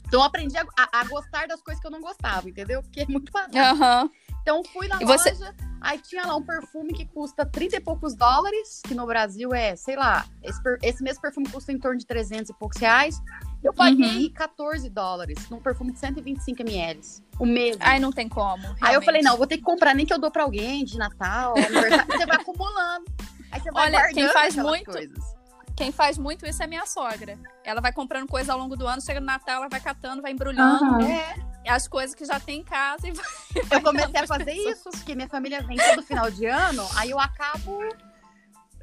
Então 0.08 0.20
eu 0.20 0.26
aprendi 0.26 0.56
a, 0.58 0.62
a- 0.78 1.00
a 1.02 1.04
gostar 1.06 1.48
das 1.48 1.62
coisas 1.62 1.80
que 1.82 1.88
eu 1.88 1.92
não 1.92 2.02
gostava, 2.02 2.48
entendeu? 2.50 2.82
Porque 2.84 3.02
é 3.02 3.06
muito 3.08 3.32
barato. 3.32 3.58
Aham. 3.58 4.10
Então 4.42 4.62
fui 4.66 4.88
na 4.88 5.02
E 5.02 5.06
você- 5.06 5.32
loja, 5.32 5.56
aí 5.82 5.98
tinha 6.00 6.26
lá 6.28 6.36
um 6.36 6.44
perfume 6.44 6.94
que 6.94 7.06
custa 7.06 7.46
30 7.46 7.78
e 7.78 7.80
poucos 7.80 8.14
dólares, 8.14 8.82
que 8.86 8.94
no 8.94 9.06
Brasil 9.08 9.54
é, 9.54 9.76
sei 9.76 9.96
lá, 9.96 10.26
esse, 10.44 10.62
per- 10.62 10.78
esse 10.84 11.02
mesmo 11.02 11.22
perfume 11.22 11.48
custa 11.50 11.72
em 11.72 11.80
torno 11.80 11.98
de 11.98 12.06
300 12.06 12.50
e 12.50 12.54
poucos 12.54 12.78
reais. 12.78 13.20
Eu 13.64 13.74
paguei 13.74 14.26
Uhum. 14.28 14.34
14 14.34 14.90
dólares 14.90 15.50
num 15.50 15.60
perfume 15.62 15.94
de 15.94 16.00
125 16.00 16.62
ml. 16.62 17.00
O 17.40 17.46
mesmo. 17.46 17.82
Ai, 17.84 18.00
não 18.00 18.12
tem 18.12 18.30
como. 18.30 18.64
Aí 18.66 18.72
eu 18.72 18.78
realmente. 19.02 19.06
falei, 19.06 19.22
não, 19.22 19.38
vou 19.38 19.48
ter 19.48 19.58
que 19.58 19.64
comprar 19.64 19.94
nem 19.96 20.06
que 20.06 20.14
eu 20.14 20.20
dou 20.20 20.30
pra 20.32 20.44
alguém 20.44 20.86
de 20.86 20.98
Natal, 20.98 21.56
aniversário. 21.58 22.06
você 22.08 22.26
vai 22.26 22.38
acumulando. 22.38 23.06
Aí 23.52 23.60
você 23.60 23.72
vai 23.72 23.86
Olha, 23.88 24.08
quem 24.14 24.28
faz 24.30 24.56
muito- 24.56 24.92
coisas. 24.92 25.34
Quem 25.76 25.92
faz 25.92 26.20
muito 26.20 26.46
isso 26.46 26.62
é 26.62 26.68
minha 26.68 26.86
sogra. 26.86 27.36
Ela 27.64 27.82
vai 27.82 27.92
comprando 27.92 28.28
coisa 28.28 28.54
ao 28.54 28.60
longo 28.60 28.76
do 28.76 28.86
ano, 28.86 29.02
chega 29.02 29.20
no 29.20 29.26
Natal, 29.26 29.56
ela 29.58 29.68
vai 29.68 29.80
catando, 29.80 30.22
vai 30.22 30.32
embrulhando 30.32 30.86
Aham. 30.86 31.02
É, 31.02 31.36
as 31.68 31.88
coisas 31.88 32.14
que 32.14 32.24
já 32.26 32.40
tem 32.40 32.60
em 32.60 32.64
casa 32.64 33.08
e 33.08 33.12
vai. 33.14 33.26
eu 33.72 33.82
comecei 33.82 34.20
a 34.22 34.28
fazer 34.28 34.46
pessoas. 34.46 34.78
isso, 34.78 34.90
porque 34.92 35.16
minha 35.16 35.28
família 35.28 35.64
vem 35.64 35.76
todo 35.78 36.04
final 36.04 36.30
de 36.30 36.46
ano, 36.46 36.88
aí 36.96 37.10
eu 37.10 37.20
acabo 37.20 37.80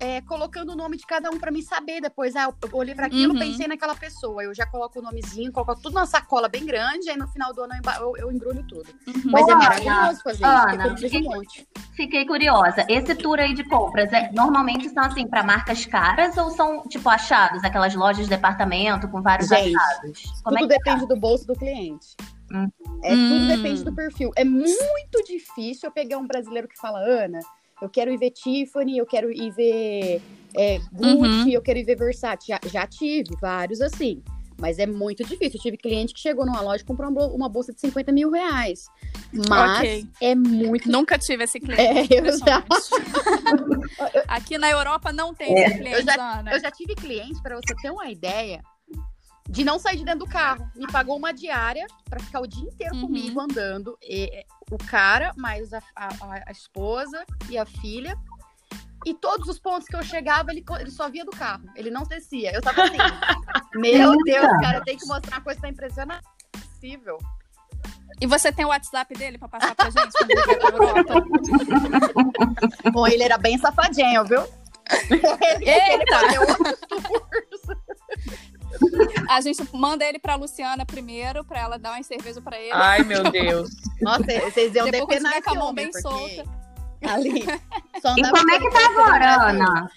é, 0.01 0.21
colocando 0.23 0.71
o 0.73 0.77
nome 0.77 0.97
de 0.97 1.07
cada 1.07 1.31
um 1.31 1.39
pra 1.39 1.51
mim 1.51 1.61
saber 1.63 2.01
depois. 2.01 2.35
Ah, 2.35 2.45
eu 2.45 2.55
olhei 2.73 2.95
pra 2.95 3.07
aquilo, 3.07 3.35
Uhum. 3.35 3.39
pensei 3.39 3.69
naquela 3.69 3.95
pessoa. 3.95 4.43
Eu 4.43 4.55
já 4.55 4.65
coloco 4.67 4.99
o 4.99 5.03
nomezinho, 5.03 5.53
coloco 5.53 5.77
tudo 5.77 5.95
numa 5.95 6.07
sacola 6.07 6.49
bem 6.49 6.65
grande, 6.65 7.11
aí 7.11 7.17
no 7.17 7.29
final 7.29 7.53
do 7.53 7.63
ano 7.63 7.75
eu, 7.75 7.93
eu, 7.93 8.17
eu 8.17 8.33
embrulho 8.33 8.65
tudo. 8.67 8.87
Mas 9.27 9.47
é 9.47 9.55
maravilhoso 9.55 10.23
fazer 10.23 10.43
isso, 10.43 10.47
Ana, 10.47 10.69
porque 10.71 10.87
eu 10.89 10.91
preciso 10.93 11.15
um 11.17 11.19
fiquei- 11.23 11.37
monte. 11.37 11.69
Fiquei 11.95 12.27
curiosa. 12.27 12.87
Esse 12.89 13.15
tour 13.15 13.39
aí 13.39 13.53
de 13.53 13.63
compras, 13.65 14.11
é, 14.13 14.33
normalmente 14.33 14.89
são 14.89 15.05
assim, 15.05 15.27
para 15.27 15.43
marcas 15.43 15.85
caras 15.85 16.35
ou 16.39 16.51
são, 16.51 16.83
tipo, 16.89 17.07
achados? 17.11 17.63
Aquelas 17.63 17.95
lojas 17.95 18.25
de 18.25 18.31
departamento 18.31 19.07
com 19.09 19.21
vários 19.21 19.49
Gente, 19.49 19.77
achados? 19.77 20.23
Como 20.43 20.57
é 20.57 20.61
tudo 20.63 20.71
que 20.71 20.79
depende 20.79 21.07
do 21.07 21.17
bolso 21.17 21.47
do 21.47 21.55
cliente. 21.55 22.17
Hum. 22.53 22.69
É, 23.05 23.11
tudo 23.15 23.35
Hum. 23.35 23.47
depende 23.49 23.85
do 23.85 23.95
perfil. 23.95 24.31
É 24.35 24.45
muito 24.45 25.23
difícil 25.27 25.89
eu 25.89 25.93
pegar 25.93 26.17
um 26.17 26.27
brasileiro 26.27 26.67
que 26.67 26.77
fala, 26.79 26.99
Ana, 27.01 27.39
eu 27.83 27.89
quero 27.89 28.11
ir 28.13 28.19
ver 28.19 28.31
Tiffany, 28.31 28.99
eu 28.99 29.07
quero 29.07 29.31
ir 29.33 29.51
ver 29.53 30.21
é, 30.57 30.79
Gucci, 30.93 31.41
Uhum. 31.43 31.49
eu 31.51 31.63
quero 31.63 31.79
ir 31.79 31.85
ver 31.85 31.97
Versace. 31.97 32.49
Já, 32.49 32.61
já 32.67 32.87
tive 32.87 33.35
vários 33.41 33.81
assim. 33.81 34.23
Mas 34.61 34.79
é 34.79 34.85
muito 34.87 35.25
difícil. 35.25 35.57
Eu 35.59 35.63
tive 35.63 35.77
cliente 35.79 36.13
que 36.13 36.21
chegou 36.21 36.45
numa 36.45 36.61
loja 36.61 36.83
e 36.83 36.87
comprou 36.87 37.09
uma 37.09 37.15
bol- 37.19 37.35
uma 37.35 37.49
bolsa 37.49 37.73
de 37.73 37.81
50 37.81 38.13
mil 38.13 38.31
reais. 38.31 38.85
Mas 39.49 39.79
Ok. 39.79 40.07
é 40.21 40.35
muito. 40.35 40.91
Nunca 40.91 41.17
tive 41.19 41.45
esse 41.45 41.59
cliente. 41.59 41.81
É, 42.15 42.19
eu 42.21 42.39
já. 42.39 42.63
Aqui 44.29 44.59
na 44.59 44.69
Europa 44.71 45.13
não 45.13 45.35
tem 45.35 45.57
É. 45.59 45.67
esse 45.67 45.79
cliente, 45.79 45.97
Eu 46.01 46.03
já- 46.05 46.39
Ana. 46.41 46.53
eu 46.53 46.61
já 46.61 46.71
tive 46.71 46.95
cliente, 46.95 47.41
para 47.43 47.57
você 47.57 47.75
ter 47.81 47.91
uma 47.91 48.11
ideia, 48.11 48.61
de 49.51 49.65
não 49.65 49.79
sair 49.79 49.97
de 49.97 50.05
dentro 50.05 50.21
do 50.21 50.27
carro. 50.31 50.71
Me 50.77 50.87
pagou 50.87 51.17
uma 51.17 51.33
diária 51.35 51.87
para 52.09 52.21
ficar 52.21 52.41
o 52.41 52.47
dia 52.47 52.63
inteiro 52.69 52.95
Uhum. 52.95 53.03
comigo 53.03 53.41
andando. 53.41 53.99
E, 54.03 54.45
o 54.71 54.79
cara, 54.79 55.33
mais 55.37 55.73
a, 55.73 55.83
a- 55.97 56.43
a 56.47 56.53
esposa 56.53 57.25
e 57.49 57.59
a 57.59 57.67
filha. 57.67 58.17
E 59.07 59.15
todos 59.15 59.49
os 59.49 59.59
pontos 59.59 59.89
que 59.89 59.97
eu 59.97 60.03
chegava, 60.03 60.51
ele, 60.53 60.63
ele 60.79 60.91
só 60.91 61.09
via 61.09 61.25
do 61.25 61.31
carro. 61.31 61.65
Ele 61.75 61.91
não 61.91 62.03
descia. 62.05 62.53
Eu 62.55 62.61
tava 62.61 62.83
assim, 62.85 62.97
meu. 63.75 64.13
Deus, 64.25 64.47
cara, 64.61 64.79
eu 64.79 64.85
tenho 64.85 64.99
que 64.99 65.07
mostrar 65.07 65.37
uma 65.39 65.43
coisa 65.45 65.59
pra 65.59 65.71
impressionar. 65.71 66.21
possível. 66.53 67.19
E 68.21 68.27
você 68.27 68.53
tem 68.53 68.65
o 68.67 68.69
WhatsApp 68.69 69.15
dele 69.15 69.39
para 69.39 69.49
passar 69.49 69.75
pra 69.75 69.89
gente 69.89 70.13
quando 70.13 70.31
ele? 70.31 70.43
Bom, 72.93 73.07
ele 73.07 73.23
era 73.23 73.39
bem 73.39 73.57
safadinho, 73.57 74.25
viu? 74.25 74.43
Eita! 75.61 76.21
A 79.29 79.41
gente 79.41 79.63
manda 79.73 80.05
ele 80.05 80.19
pra 80.19 80.35
Luciana 80.35 80.85
primeiro, 80.85 81.45
pra 81.45 81.61
ela 81.61 81.79
dar 81.79 81.93
uma 81.93 82.03
cerveja 82.03 82.41
pra 82.41 82.59
ele. 82.59 82.73
Ai, 82.73 83.03
meu 83.05 83.31
Deus. 83.31 83.71
Nossa, 84.01 84.25
vocês 84.25 84.75
iam 84.75 84.91
Depois 84.91 85.23
depenar 85.23 85.33
com 85.33 85.37
a 85.37 85.53
esse 85.53 85.59
mão 85.59 85.69
homem, 85.69 85.85
bem 85.85 85.91
porque 85.91 86.03
solta. 86.03 86.61
Ali. 87.03 87.45
E 88.17 88.23
como 88.23 88.51
é 88.51 88.59
que 88.59 88.71
tá 88.71 88.87
agora, 88.87 89.51
Ana? 89.51 89.91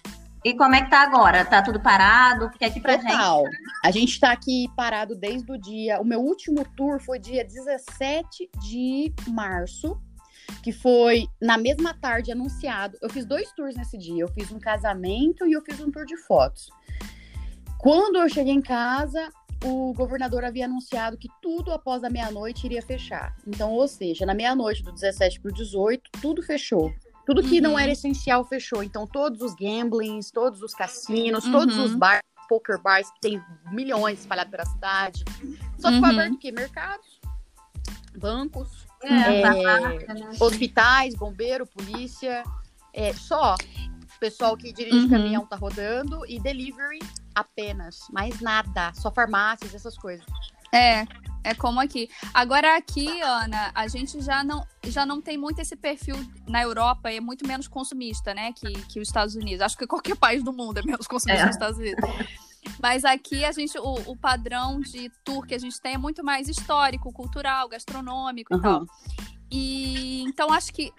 E 0.44 0.54
como 0.56 0.76
é 0.76 0.82
que 0.82 0.90
tá 0.90 1.04
agora? 1.04 1.46
Tá 1.46 1.62
tudo 1.62 1.80
parado? 1.80 2.50
Porque 2.50 2.66
aqui 2.66 2.82
pra 2.82 2.98
gente. 2.98 3.12
Total. 3.12 3.44
A 3.84 3.92
gente 3.92 4.20
tá 4.20 4.32
aqui 4.32 4.68
parado 4.76 5.16
desde 5.16 5.50
o 5.50 5.58
dia. 5.58 6.02
O 6.02 6.06
meu 6.06 6.20
último 6.20 6.66
tour 6.76 7.00
foi 7.00 7.18
dia 7.18 7.46
17 7.46 8.50
de 8.60 9.14
março, 9.30 9.98
que 10.62 10.74
foi 10.74 11.28
na 11.42 11.58
mesma 11.58 11.94
tarde 11.94 12.32
anunciado. 12.32 12.98
Eu 13.02 13.10
fiz 13.10 13.26
dois 13.26 13.54
tours 13.54 13.78
nesse 13.78 13.98
dia. 13.98 14.22
Eu 14.22 14.28
fiz 14.28 14.52
um 14.52 14.60
casamento 14.60 15.48
e 15.48 15.54
eu 15.54 15.62
fiz 15.62 15.80
um 15.80 15.90
tour 15.90 16.06
de 16.06 16.18
fotos. 16.18 16.70
Quando 17.84 18.16
eu 18.18 18.30
cheguei 18.30 18.54
em 18.54 18.62
casa, 18.62 19.28
o 19.62 19.94
governador 19.94 20.46
havia 20.46 20.64
anunciado 20.64 21.18
que 21.18 21.28
tudo 21.42 21.70
após 21.74 22.02
a 22.02 22.10
meia-noite 22.10 22.66
iria 22.66 22.82
fechar. 22.82 23.36
Então, 23.46 23.74
ou 23.74 23.86
seja, 23.90 24.26
na 24.26 24.34
meia-noite 24.34 24.82
do 24.82 24.94
17 24.94 25.42
para 25.42 25.50
o 25.50 25.54
18, 25.54 26.10
tudo 26.22 26.42
fechou. 26.42 26.94
Tudo 27.26 27.44
que 27.44 27.60
não 27.60 27.72
Uhum. 27.74 27.80
era 27.80 27.92
essencial 27.92 28.46
fechou. 28.46 28.82
Então, 28.82 29.06
todos 29.06 29.42
os 29.42 29.54
gamblings, 29.54 30.32
todos 30.32 30.62
os 30.62 30.74
cassinos, 30.74 31.44
Uhum. 31.46 31.52
todos 31.52 31.78
os 31.78 31.94
bars, 31.94 32.22
poker 32.48 32.82
bars, 32.82 33.12
que 33.12 33.20
tem 33.20 33.42
milhões 33.70 34.22
espalhados 34.22 34.50
pela 34.52 34.66
cidade. 34.66 35.26
Só 35.78 35.90
ficou 35.92 36.08
Uhum. 36.08 36.16
aberto 36.16 36.36
o 36.36 36.38
quê? 36.38 36.54
Mercados, 36.54 37.20
bancos, 38.18 38.70
É, 39.06 39.42
É, 39.42 40.14
né? 40.14 40.32
hospitais, 40.40 41.14
bombeiro, 41.16 41.68
polícia. 41.68 42.42
É, 42.94 43.12
só. 43.12 43.56
Pessoal 44.24 44.56
que 44.56 44.72
dirige 44.72 44.96
Uhum. 45.00 45.10
caminhão 45.10 45.46
tá 45.46 45.58
rodando 45.58 46.26
e 46.26 46.40
delivery 46.40 47.00
apenas. 47.36 48.00
Mais 48.10 48.40
nada. 48.40 48.94
Só 48.94 49.12
farmácias, 49.12 49.76
essas 49.76 49.98
coisas. 49.98 50.26
É, 50.74 51.06
é 51.44 51.54
como 51.54 51.82
aqui. 51.82 52.10
Agora 52.34 52.78
aqui, 52.78 53.20
Ana, 53.20 53.70
a 53.76 53.86
gente 53.90 54.22
já 54.22 54.42
não, 54.42 54.66
já 54.86 55.06
não 55.06 55.22
tem 55.22 55.38
muito 55.38 55.60
esse 55.60 55.76
perfil 55.76 56.16
na 56.48 56.62
Europa, 56.62 57.12
é 57.12 57.20
muito 57.20 57.46
menos 57.46 57.68
consumista, 57.68 58.34
né, 58.34 58.54
que, 58.54 58.72
que 58.86 59.02
os 59.02 59.10
Estados 59.10 59.36
Unidos. 59.36 59.60
Acho 59.60 59.78
que 59.78 59.86
qualquer 59.86 60.16
país 60.16 60.42
do 60.42 60.54
mundo 60.54 60.78
é 60.78 60.84
menos 60.84 61.06
consumista 61.06 61.42
É. 61.42 61.44
que 61.44 61.50
os 61.50 61.56
Estados 61.58 61.78
Unidos. 61.78 62.10
Mas 62.82 63.04
aqui 63.04 63.44
a 63.44 63.52
gente, 63.52 63.78
o, 63.78 63.94
o 64.12 64.16
padrão 64.16 64.80
de 64.80 65.12
tour 65.26 65.46
que 65.46 65.54
a 65.54 65.60
gente 65.60 65.82
tem 65.82 65.96
é 65.96 65.98
muito 65.98 66.24
mais 66.24 66.48
histórico, 66.48 67.12
cultural, 67.12 67.68
gastronômico 67.68 68.56
e 68.56 68.62
tal. 68.62 68.80
Uhum. 68.80 68.88
E 69.52 70.22
então 70.24 70.52
acho 70.52 70.74
que 70.74 70.94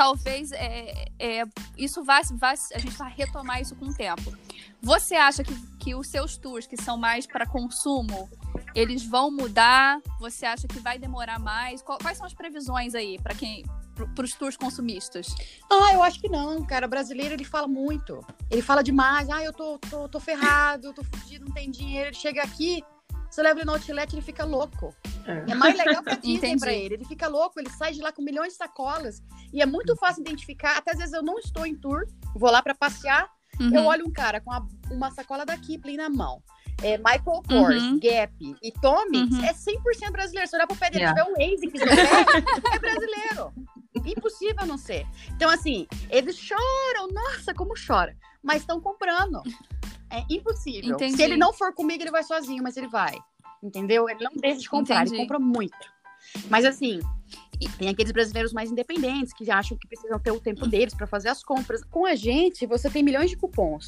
talvez 0.00 0.50
é, 0.52 1.04
é, 1.18 1.44
isso 1.76 2.02
vai, 2.02 2.22
vai, 2.32 2.54
a 2.74 2.78
gente 2.78 2.96
vai 2.96 3.12
retomar 3.12 3.60
isso 3.60 3.76
com 3.76 3.84
o 3.84 3.94
tempo. 3.94 4.34
Você 4.80 5.14
acha 5.14 5.44
que, 5.44 5.54
que 5.76 5.94
os 5.94 6.08
seus 6.08 6.38
tours, 6.38 6.66
que 6.66 6.74
são 6.74 6.96
mais 6.96 7.26
para 7.26 7.44
consumo, 7.44 8.26
eles 8.74 9.04
vão 9.04 9.30
mudar? 9.30 10.00
Você 10.18 10.46
acha 10.46 10.66
que 10.66 10.78
vai 10.78 10.98
demorar 10.98 11.38
mais? 11.38 11.82
Quais 11.82 12.16
são 12.16 12.26
as 12.26 12.32
previsões 12.32 12.94
aí 12.94 13.18
para 13.22 13.34
quem 13.34 13.62
para 14.14 14.24
os 14.24 14.32
tours 14.32 14.56
consumistas? 14.56 15.34
Ah, 15.70 15.92
eu 15.92 16.02
acho 16.02 16.18
que 16.18 16.30
não, 16.30 16.64
cara. 16.64 16.86
O 16.86 16.88
brasileiro, 16.88 17.34
ele 17.34 17.44
fala 17.44 17.68
muito. 17.68 18.24
Ele 18.50 18.62
fala 18.62 18.82
demais. 18.82 19.28
Ah, 19.28 19.44
eu 19.44 19.52
tô, 19.52 19.78
tô, 19.80 20.08
tô 20.08 20.18
ferrado, 20.18 20.86
eu 20.86 20.94
tô 20.94 21.04
fudido, 21.04 21.44
não 21.44 21.52
tem 21.52 21.70
dinheiro. 21.70 22.08
Ele 22.08 22.16
chega 22.16 22.42
aqui, 22.42 22.82
você 23.30 23.42
leva 23.42 23.58
ele 23.58 23.66
no 23.66 23.72
outlet, 23.72 24.14
ele 24.14 24.22
fica 24.22 24.46
louco. 24.46 24.94
É 25.48 25.54
mais 25.54 25.76
legal 25.76 26.02
pra 26.02 26.14
Disney 26.14 26.58
pra 26.58 26.72
ele. 26.72 26.94
Ele 26.94 27.04
fica 27.04 27.28
louco, 27.28 27.58
ele 27.60 27.70
sai 27.70 27.92
de 27.92 28.00
lá 28.00 28.12
com 28.12 28.22
milhões 28.22 28.52
de 28.52 28.58
sacolas. 28.58 29.22
E 29.52 29.60
é 29.62 29.66
muito 29.66 29.96
fácil 29.96 30.20
identificar. 30.22 30.76
Até 30.78 30.92
às 30.92 30.98
vezes 30.98 31.12
eu 31.12 31.22
não 31.22 31.38
estou 31.38 31.66
em 31.66 31.74
tour, 31.74 32.06
vou 32.36 32.50
lá 32.50 32.62
pra 32.62 32.74
passear. 32.74 33.28
Uhum. 33.60 33.74
Eu 33.74 33.84
olho 33.84 34.06
um 34.06 34.12
cara 34.12 34.40
com 34.40 34.52
a- 34.52 34.66
uma 34.90 35.10
sacola 35.10 35.44
da 35.44 35.56
Kipling 35.56 35.96
na 35.96 36.08
mão. 36.08 36.42
É, 36.82 36.96
Michael 36.96 37.42
Kors, 37.46 37.82
Uhum. 37.82 37.98
Gap 38.00 38.32
e 38.62 38.72
Tommy 38.80 39.18
Uhum. 39.24 39.44
é 39.44 39.52
100% 39.52 40.10
brasileiro. 40.12 40.48
Se 40.48 40.56
olhar 40.56 40.66
pro 40.66 40.76
pé 40.76 40.88
dele, 40.88 41.04
Yeah. 41.04 41.22
tiver 41.24 41.30
um 41.30 41.54
ASICS 41.54 41.80
no 41.80 41.86
pé, 41.86 42.74
é 42.74 42.78
brasileiro. 42.78 43.52
Impossível 44.06 44.64
não 44.66 44.78
ser. 44.78 45.06
Então, 45.36 45.50
assim, 45.50 45.86
eles 46.08 46.36
choram. 46.38 47.08
Nossa, 47.12 47.52
como 47.52 47.74
chora. 47.86 48.16
Mas 48.42 48.62
estão 48.62 48.80
comprando. 48.80 49.42
É 50.10 50.24
impossível. 50.30 50.94
Entendi. 50.94 51.16
Se 51.16 51.22
ele 51.22 51.36
não 51.36 51.52
for 51.52 51.74
comigo, 51.74 52.02
ele 52.02 52.10
vai 52.10 52.22
sozinho, 52.24 52.62
mas 52.62 52.76
ele 52.78 52.88
vai. 52.88 53.14
Entendeu? 53.62 54.08
Ele 54.08 54.24
não 54.24 54.32
deixa 54.36 54.60
de 54.60 54.68
comprar, 54.70 55.02
Entendi. 55.02 55.16
ele 55.16 55.22
compra 55.22 55.38
muito. 55.38 55.76
Mas 56.48 56.64
assim, 56.64 57.00
tem 57.78 57.88
aqueles 57.88 58.12
brasileiros 58.12 58.52
mais 58.52 58.70
independentes 58.70 59.32
que 59.32 59.50
acham 59.50 59.76
que 59.76 59.86
precisam 59.88 60.18
ter 60.18 60.30
o 60.30 60.40
tempo 60.40 60.66
deles 60.66 60.94
para 60.94 61.06
fazer 61.06 61.28
as 61.28 61.42
compras. 61.42 61.82
Com 61.84 62.06
a 62.06 62.14
gente, 62.14 62.66
você 62.66 62.88
tem 62.88 63.02
milhões 63.02 63.30
de 63.30 63.36
cupons. 63.36 63.86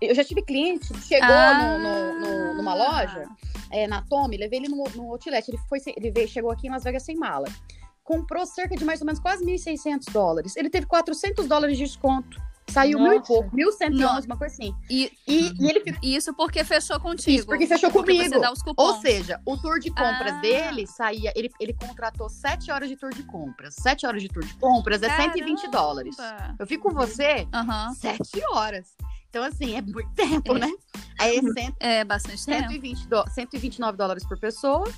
Eu 0.00 0.14
já 0.14 0.22
tive 0.24 0.42
cliente 0.42 0.92
que 0.92 1.00
chegou 1.00 1.28
Ah. 1.28 1.78
no- 1.78 1.78
no- 1.78 2.20
no- 2.20 2.54
numa 2.54 2.74
loja, 2.74 3.24
é, 3.70 3.86
na 3.86 4.02
Tommy, 4.02 4.36
levei 4.36 4.58
ele 4.60 4.68
no, 4.68 4.84
no 4.94 5.10
outlet. 5.12 5.48
Ele, 5.48 5.58
foi, 5.68 5.78
ele 5.96 6.10
veio, 6.10 6.28
chegou 6.28 6.50
aqui 6.50 6.66
em 6.66 6.70
Las 6.70 6.84
Vegas 6.84 7.02
sem 7.04 7.16
mala. 7.16 7.46
Comprou 8.04 8.44
cerca 8.46 8.76
de 8.76 8.84
mais 8.84 9.00
ou 9.00 9.06
menos 9.06 9.20
quase 9.20 9.44
1.600 9.44 10.12
dólares. 10.12 10.54
Ele 10.56 10.70
teve 10.70 10.86
400 10.86 11.46
dólares 11.46 11.76
de 11.78 11.84
desconto. 11.84 12.40
Saiu 12.68 12.98
mil 12.98 13.12
e 13.12 13.16
Nossa. 13.18 13.26
pouco, 13.28 13.56
1.111, 13.56 13.90
Nossa. 13.90 14.26
uma 14.26 14.36
coisa 14.36 14.54
assim. 14.54 14.74
E 14.90 15.10
E, 15.26 15.52
e 15.58 15.68
ele 15.70 15.80
ficou. 15.80 16.00
isso 16.02 16.34
porque 16.34 16.64
fechou 16.64 16.98
contigo. 17.00 17.30
Isso, 17.38 17.46
porque 17.46 17.66
fechou 17.66 17.90
Porque 17.90 18.12
comigo. 18.12 18.40
Ou 18.76 19.00
seja, 19.00 19.40
o 19.46 19.56
tour 19.56 19.78
de 19.78 19.88
compras 19.90 20.32
Ah. 20.32 20.40
dele 20.40 20.86
saía. 20.86 21.32
Ele, 21.36 21.50
ele 21.60 21.72
contratou 21.72 22.28
7 22.28 22.70
horas 22.70 22.88
de 22.88 22.96
tour 22.96 23.14
de 23.14 23.22
compras. 23.22 23.74
7 23.80 24.04
horas 24.06 24.20
de 24.20 24.28
tour 24.28 24.44
de 24.44 24.52
compras 24.54 25.02
é 25.02 25.08
120 25.08 25.56
Caramba! 25.62 25.78
dólares. 25.78 26.16
Eu 26.58 26.66
fico 26.66 26.88
com 26.90 26.94
você 26.94 27.46
Aham. 27.54 27.94
7 27.94 28.42
horas. 28.50 28.94
Então, 29.30 29.42
assim, 29.44 29.74
é 29.76 29.80
muito 29.82 30.10
tempo, 30.14 30.56
É. 30.56 30.58
né? 30.58 30.72
Aí 31.18 31.36
é 31.38 31.42
100, 31.42 31.76
É 31.80 32.04
bastante 32.04 32.44
tempo. 32.44 32.68
120 32.68 33.06
dó- 33.08 33.24
129 33.28 33.96
dólares 33.96 34.26
por 34.26 34.38
pessoa. 34.38 34.90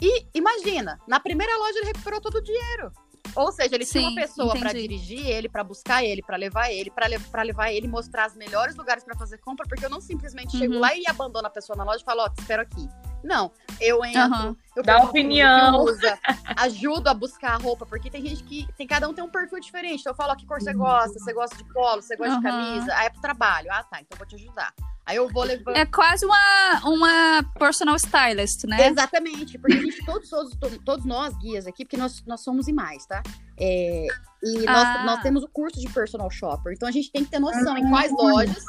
E 0.00 0.26
imagina, 0.34 0.98
na 1.06 1.20
primeira 1.20 1.56
loja 1.58 1.78
ele 1.78 1.86
recuperou 1.86 2.20
todo 2.20 2.36
o 2.36 2.42
dinheiro. 2.42 2.90
Ou 3.34 3.50
seja, 3.50 3.74
ele 3.74 3.84
tinha 3.84 4.02
Sim, 4.02 4.08
uma 4.08 4.14
pessoa 4.20 4.52
para 4.58 4.72
dirigir 4.72 5.26
ele, 5.26 5.48
para 5.48 5.64
buscar 5.64 6.04
ele, 6.04 6.22
para 6.22 6.36
levar 6.36 6.70
ele, 6.70 6.90
para 6.90 7.42
levar 7.42 7.72
ele, 7.72 7.88
mostrar 7.88 8.28
os 8.28 8.36
melhores 8.36 8.76
lugares 8.76 9.02
para 9.02 9.16
fazer 9.16 9.38
compra, 9.38 9.66
porque 9.66 9.84
eu 9.84 9.90
não 9.90 10.00
simplesmente 10.00 10.56
chego 10.56 10.74
Uhum. 10.74 10.80
lá 10.80 10.94
e 10.96 11.04
abandono 11.08 11.46
a 11.46 11.50
pessoa 11.50 11.76
na 11.76 11.84
loja 11.84 12.00
e 12.00 12.04
falo, 12.04 12.22
ó, 12.22 12.28
te 12.28 12.40
espero 12.40 12.62
aqui. 12.62 12.88
Não, 13.24 13.50
eu 13.80 14.04
entro, 14.04 14.20
Aham. 14.20 14.56
eu 14.76 14.82
Dá 14.82 14.98
opinião. 14.98 15.82
usa, 15.82 16.18
ajudo 16.56 17.08
a 17.08 17.14
buscar 17.14 17.54
a 17.54 17.56
roupa, 17.56 17.86
porque 17.86 18.10
tem 18.10 18.22
gente 18.22 18.44
que 18.44 18.66
tem 18.76 18.86
cada 18.86 19.08
um 19.08 19.14
tem 19.14 19.24
um 19.24 19.30
perfil 19.30 19.58
diferente. 19.60 20.00
Então 20.00 20.12
eu 20.12 20.16
falo 20.16 20.32
ó, 20.32 20.36
que 20.36 20.46
cor 20.46 20.60
você 20.60 20.74
gosta, 20.74 21.18
você 21.18 21.32
gosta 21.32 21.56
de 21.56 21.64
polo, 21.72 22.02
você 22.02 22.16
gosta 22.16 22.38
de 22.38 22.46
Uhum. 22.46 22.52
camisa, 22.52 22.94
aí 22.94 23.06
é 23.06 23.10
pro 23.10 23.20
trabalho. 23.22 23.68
Ah, 23.72 23.82
tá, 23.82 24.00
então 24.00 24.08
eu 24.14 24.18
vou 24.18 24.26
te 24.26 24.34
ajudar. 24.36 24.74
Aí 25.06 25.16
eu 25.16 25.28
vou 25.28 25.44
levando 25.44 25.76
É 25.76 25.84
quase 25.84 26.24
uma, 26.24 26.80
uma 26.84 27.42
personal 27.58 27.96
stylist, 27.96 28.64
né? 28.64 28.86
Exatamente, 28.88 29.58
porque 29.58 29.76
a 29.76 29.80
gente, 29.80 30.04
todos, 30.04 30.28
todos, 30.30 30.78
todos 30.84 31.04
nós 31.04 31.36
guias 31.38 31.66
aqui, 31.66 31.84
porque 31.84 31.96
nós, 31.96 32.22
nós 32.26 32.42
somos 32.42 32.68
e 32.68 32.72
mais, 32.72 33.04
tá? 33.06 33.22
É, 33.58 34.06
e 34.42 34.66
nós, 34.66 34.88
Ah. 34.88 35.04
nós 35.04 35.20
temos 35.20 35.42
o 35.42 35.48
curso 35.48 35.78
de 35.80 35.88
personal 35.92 36.30
shopper, 36.30 36.72
então 36.74 36.88
a 36.88 36.92
gente 36.92 37.10
tem 37.12 37.24
que 37.24 37.30
ter 37.30 37.38
noção 37.38 37.76
em 37.76 37.88
quais 37.90 38.12
lojas 38.12 38.64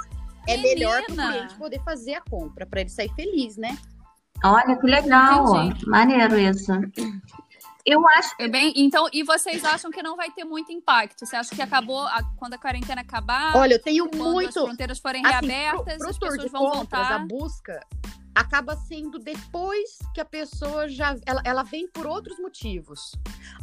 é 0.47 0.57
melhor 0.57 1.03
para 1.03 1.13
o 1.13 1.15
Menina! 1.17 1.31
cliente 1.33 1.55
poder 1.55 1.81
fazer 1.83 2.15
a 2.15 2.21
compra, 2.21 2.65
para 2.65 2.81
ele 2.81 2.89
sair 2.89 3.11
feliz, 3.15 3.55
né? 3.57 3.77
Olha 4.51 4.75
que 4.77 4.85
legal. 4.87 5.65
Entendi. 5.65 5.85
Maneiro 5.89 6.37
isso. 6.39 6.71
Eu 7.85 8.07
acho 8.09 8.33
É 8.39 8.47
bem, 8.47 8.73
então, 8.75 9.07
e 9.13 9.21
vocês 9.23 9.63
acham 9.63 9.91
que 9.91 10.01
não 10.01 10.15
vai 10.15 10.31
ter 10.31 10.43
muito 10.43 10.71
impacto? 10.71 11.23
Você 11.25 11.35
acha 11.35 11.53
que 11.55 11.61
acabou 11.61 12.01
a- 12.01 12.23
quando 12.37 12.55
a 12.55 12.57
quarentena 12.57 13.01
acabar? 13.01 13.55
Olha, 13.55 13.75
eu 13.75 13.81
tenho 13.81 14.09
quando 14.09 14.21
as 14.25 14.31
muito. 14.33 14.65
fronteiras 14.65 14.97
forem 14.99 15.23
Assim, 15.23 15.45
reabertas, 15.47 15.97
pro, 15.97 15.97
pro 15.99 16.09
as 16.09 16.17
pessoas 16.17 16.51
vão 16.51 16.71
compras, 16.71 17.11
a 17.11 17.17
voltar. 17.19 17.27
busca 17.27 17.79
acaba 18.33 18.75
sendo 18.75 19.17
depois 19.17 19.97
que 20.13 20.19
a 20.19 20.25
pessoa 20.25 20.89
já. 20.89 21.15
Ela, 21.25 21.41
ela 21.45 21.63
vem 21.63 21.87
por 21.87 22.05
outros 22.07 22.37
motivos. 22.39 23.11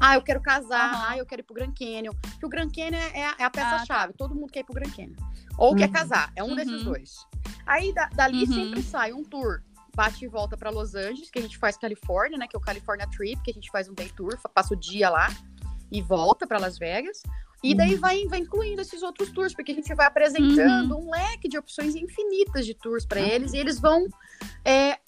Ah, 0.01 0.15
eu 0.15 0.23
quero 0.23 0.41
casar, 0.41 0.95
Aham. 0.95 1.05
ah, 1.09 1.19
eu 1.19 1.27
quero 1.27 1.41
ir 1.41 1.45
pro 1.45 1.55
Grand 1.55 1.75
Canyon. 1.79 2.13
Que 2.39 2.47
o 2.47 2.49
Grand 2.49 2.71
Canyon 2.71 2.95
é 3.13 3.27
a, 3.27 3.35
é 3.39 3.43
a 3.45 3.47
Ah, 3.49 3.51
peça-chave. 3.51 4.15
Todo 4.17 4.35
mundo 4.35 4.51
quer 4.53 4.61
ir 4.61 4.65
pro 4.65 4.75
Grand 4.75 4.91
Canyon. 4.91 5.17
Ou 5.59 5.75
quer 5.77 5.89
Uhum. 5.89 5.93
casar. 5.93 6.33
É 6.37 6.43
um 6.45 6.51
Uhum. 6.51 6.55
desses 6.57 6.83
dois. 6.85 7.27
Aí 7.67 7.93
da- 7.93 8.09
dali 8.15 8.45
Uhum. 8.45 8.55
sempre 8.55 8.83
sai 8.83 9.13
um 9.13 9.23
tour. 9.25 9.61
Bate 9.95 10.25
e 10.25 10.29
volta 10.29 10.57
para 10.57 10.71
Los 10.71 10.95
Angeles, 10.95 11.31
que 11.31 11.39
a 11.39 11.43
gente 11.43 11.59
faz 11.59 11.77
Califórnia, 11.77 12.39
né? 12.39 12.47
Que 12.49 12.57
é 12.57 12.59
o 12.59 12.63
California 12.63 13.07
Trip, 13.07 13.43
que 13.43 13.51
a 13.51 13.55
gente 13.55 13.71
faz 13.71 13.89
um 13.89 13.95
day 13.95 14.09
tour, 14.17 14.39
passa 14.55 14.75
o 14.75 14.77
dia 14.77 15.11
lá 15.11 15.29
e 15.91 16.01
volta 16.01 16.47
para 16.47 16.59
Las 16.59 16.79
Vegas. 16.79 17.23
E 17.63 17.77
daí 17.77 17.95
vai, 17.95 18.27
vai 18.27 18.41
incluindo 18.41 18.83
esses 18.83 19.03
outros 19.05 19.31
tours, 19.31 19.55
porque 19.55 19.71
a 19.71 19.75
gente 19.75 19.95
vai 19.95 20.07
apresentando 20.07 20.99
um 20.99 21.11
leque 21.11 21.49
de 21.49 21.57
opções 21.57 21.95
infinitas 21.95 22.67
de 22.67 22.75
tours 22.75 23.07
para 23.07 23.21
eles, 23.21 23.53
e 23.53 23.57
eles 23.57 23.79
vão 23.79 24.09
é, 24.65 24.99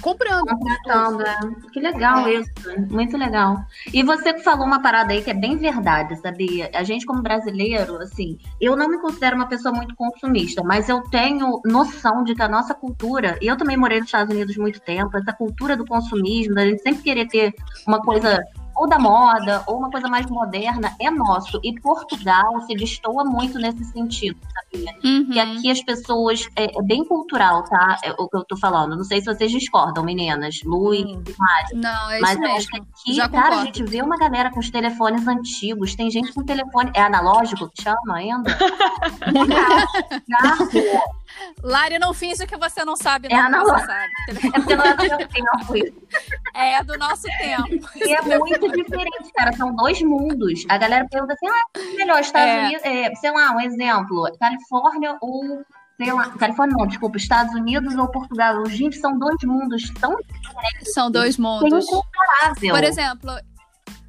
comprando. 0.00 0.46
Contratando, 0.46 1.22
é. 1.22 1.70
Que 1.72 1.80
legal 1.80 2.26
é. 2.26 2.34
isso, 2.34 2.52
muito 2.90 3.16
legal. 3.16 3.64
E 3.92 4.02
você 4.02 4.38
falou 4.38 4.66
uma 4.66 4.80
parada 4.80 5.12
aí 5.12 5.22
que 5.22 5.30
é 5.30 5.34
bem 5.34 5.56
verdade, 5.56 6.16
sabia? 6.16 6.70
A 6.74 6.82
gente 6.82 7.06
como 7.06 7.22
brasileiro, 7.22 7.96
assim, 7.98 8.38
eu 8.60 8.76
não 8.76 8.88
me 8.88 8.98
considero 8.98 9.36
uma 9.36 9.46
pessoa 9.46 9.74
muito 9.74 9.94
consumista, 9.94 10.62
mas 10.62 10.88
eu 10.88 11.02
tenho 11.02 11.60
noção 11.64 12.24
de 12.24 12.34
que 12.34 12.42
a 12.42 12.48
nossa 12.48 12.74
cultura, 12.74 13.38
e 13.40 13.46
eu 13.46 13.56
também 13.56 13.76
morei 13.76 13.98
nos 13.98 14.08
Estados 14.08 14.34
Unidos 14.34 14.56
muito 14.56 14.80
tempo, 14.80 15.16
essa 15.16 15.32
cultura 15.32 15.76
do 15.76 15.86
consumismo, 15.86 16.54
da 16.54 16.66
gente 16.66 16.82
sempre 16.82 17.02
querer 17.02 17.26
ter 17.26 17.54
uma 17.86 18.00
coisa 18.00 18.42
ou 18.76 18.88
da 18.88 18.98
moda, 18.98 19.62
ou 19.66 19.78
uma 19.78 19.90
coisa 19.90 20.08
mais 20.08 20.26
moderna, 20.26 20.94
é 21.00 21.10
nosso. 21.10 21.58
E 21.64 21.78
Portugal 21.80 22.60
se 22.62 22.74
destoa 22.74 23.24
muito 23.24 23.58
nesse 23.58 23.84
sentido, 23.86 24.38
sabia? 24.52 24.92
Uhum. 25.04 25.30
Que 25.30 25.40
aqui 25.40 25.70
as 25.70 25.82
pessoas. 25.82 26.46
É, 26.54 26.78
é, 26.78 26.82
bem 26.82 27.04
cultural, 27.04 27.64
tá? 27.64 27.98
É 28.02 28.12
o 28.12 28.28
que 28.28 28.36
eu 28.36 28.44
tô 28.44 28.56
falando. 28.56 28.96
Não 28.96 29.04
sei 29.04 29.20
se 29.20 29.26
vocês 29.26 29.50
discordam, 29.50 30.04
meninas. 30.04 30.60
Lu 30.64 30.94
e 30.94 31.04
hum. 31.04 31.22
Mário. 31.38 31.76
Não, 31.76 32.10
é 32.10 32.20
Mas 32.20 32.32
isso 32.32 32.40
mesmo. 32.40 32.56
acho 32.56 32.68
que 32.68 32.76
aqui, 32.76 33.14
Já 33.14 33.28
cara, 33.28 33.42
concordo. 33.42 33.62
a 33.62 33.64
gente 33.64 33.84
vê 33.84 34.02
uma 34.02 34.16
galera 34.16 34.50
com 34.50 34.60
os 34.60 34.70
telefones 34.70 35.26
antigos. 35.26 35.94
Tem 35.94 36.10
gente 36.10 36.32
com 36.32 36.44
telefone. 36.44 36.90
É 36.94 37.02
analógico 37.02 37.70
que 37.70 37.82
chama 37.82 38.16
ainda? 38.16 38.56
Lari, 41.62 41.98
não 41.98 42.14
finge 42.14 42.46
que 42.46 42.56
você 42.56 42.84
não 42.84 42.96
sabe. 42.96 43.28
Não, 43.28 43.36
é 43.36 43.40
analógico. 43.40 43.92
É 44.56 44.58
porque 44.58 44.76
não 44.76 44.84
é 44.84 44.94
do 44.94 45.02
meu 45.02 45.28
tempo. 45.28 46.06
É 46.54 46.84
do 46.84 46.98
nosso 46.98 47.26
tempo. 47.38 47.88
E 47.96 48.12
é 48.12 48.38
muito 48.38 48.72
diferente, 48.72 49.32
cara. 49.34 49.52
São 49.52 49.74
dois 49.74 50.00
mundos. 50.02 50.64
A 50.68 50.78
galera 50.78 51.06
pergunta 51.08 51.34
assim: 51.34 51.46
ah, 51.48 51.62
é 51.76 51.96
melhor, 51.96 52.20
Estados 52.20 52.48
é. 52.48 52.64
Unidos, 52.64 52.84
é, 52.84 53.14
sei 53.16 53.30
lá, 53.30 53.52
um 53.52 53.60
exemplo, 53.60 54.30
Califórnia 54.38 55.16
ou. 55.20 55.64
Sei 55.96 56.12
lá, 56.12 56.28
Califórnia 56.30 56.76
não, 56.76 56.86
desculpa, 56.86 57.16
Estados 57.16 57.54
Unidos 57.54 57.94
ou 57.96 58.08
Portugal. 58.08 58.64
Gente, 58.66 58.98
são 58.98 59.18
dois 59.18 59.38
mundos 59.44 59.90
tão 59.98 60.14
diferentes. 60.16 60.92
São 60.92 61.10
dois 61.10 61.38
mundos. 61.38 61.86
Incomparável. 61.86 62.74
Por 62.74 62.84
exemplo, 62.84 63.30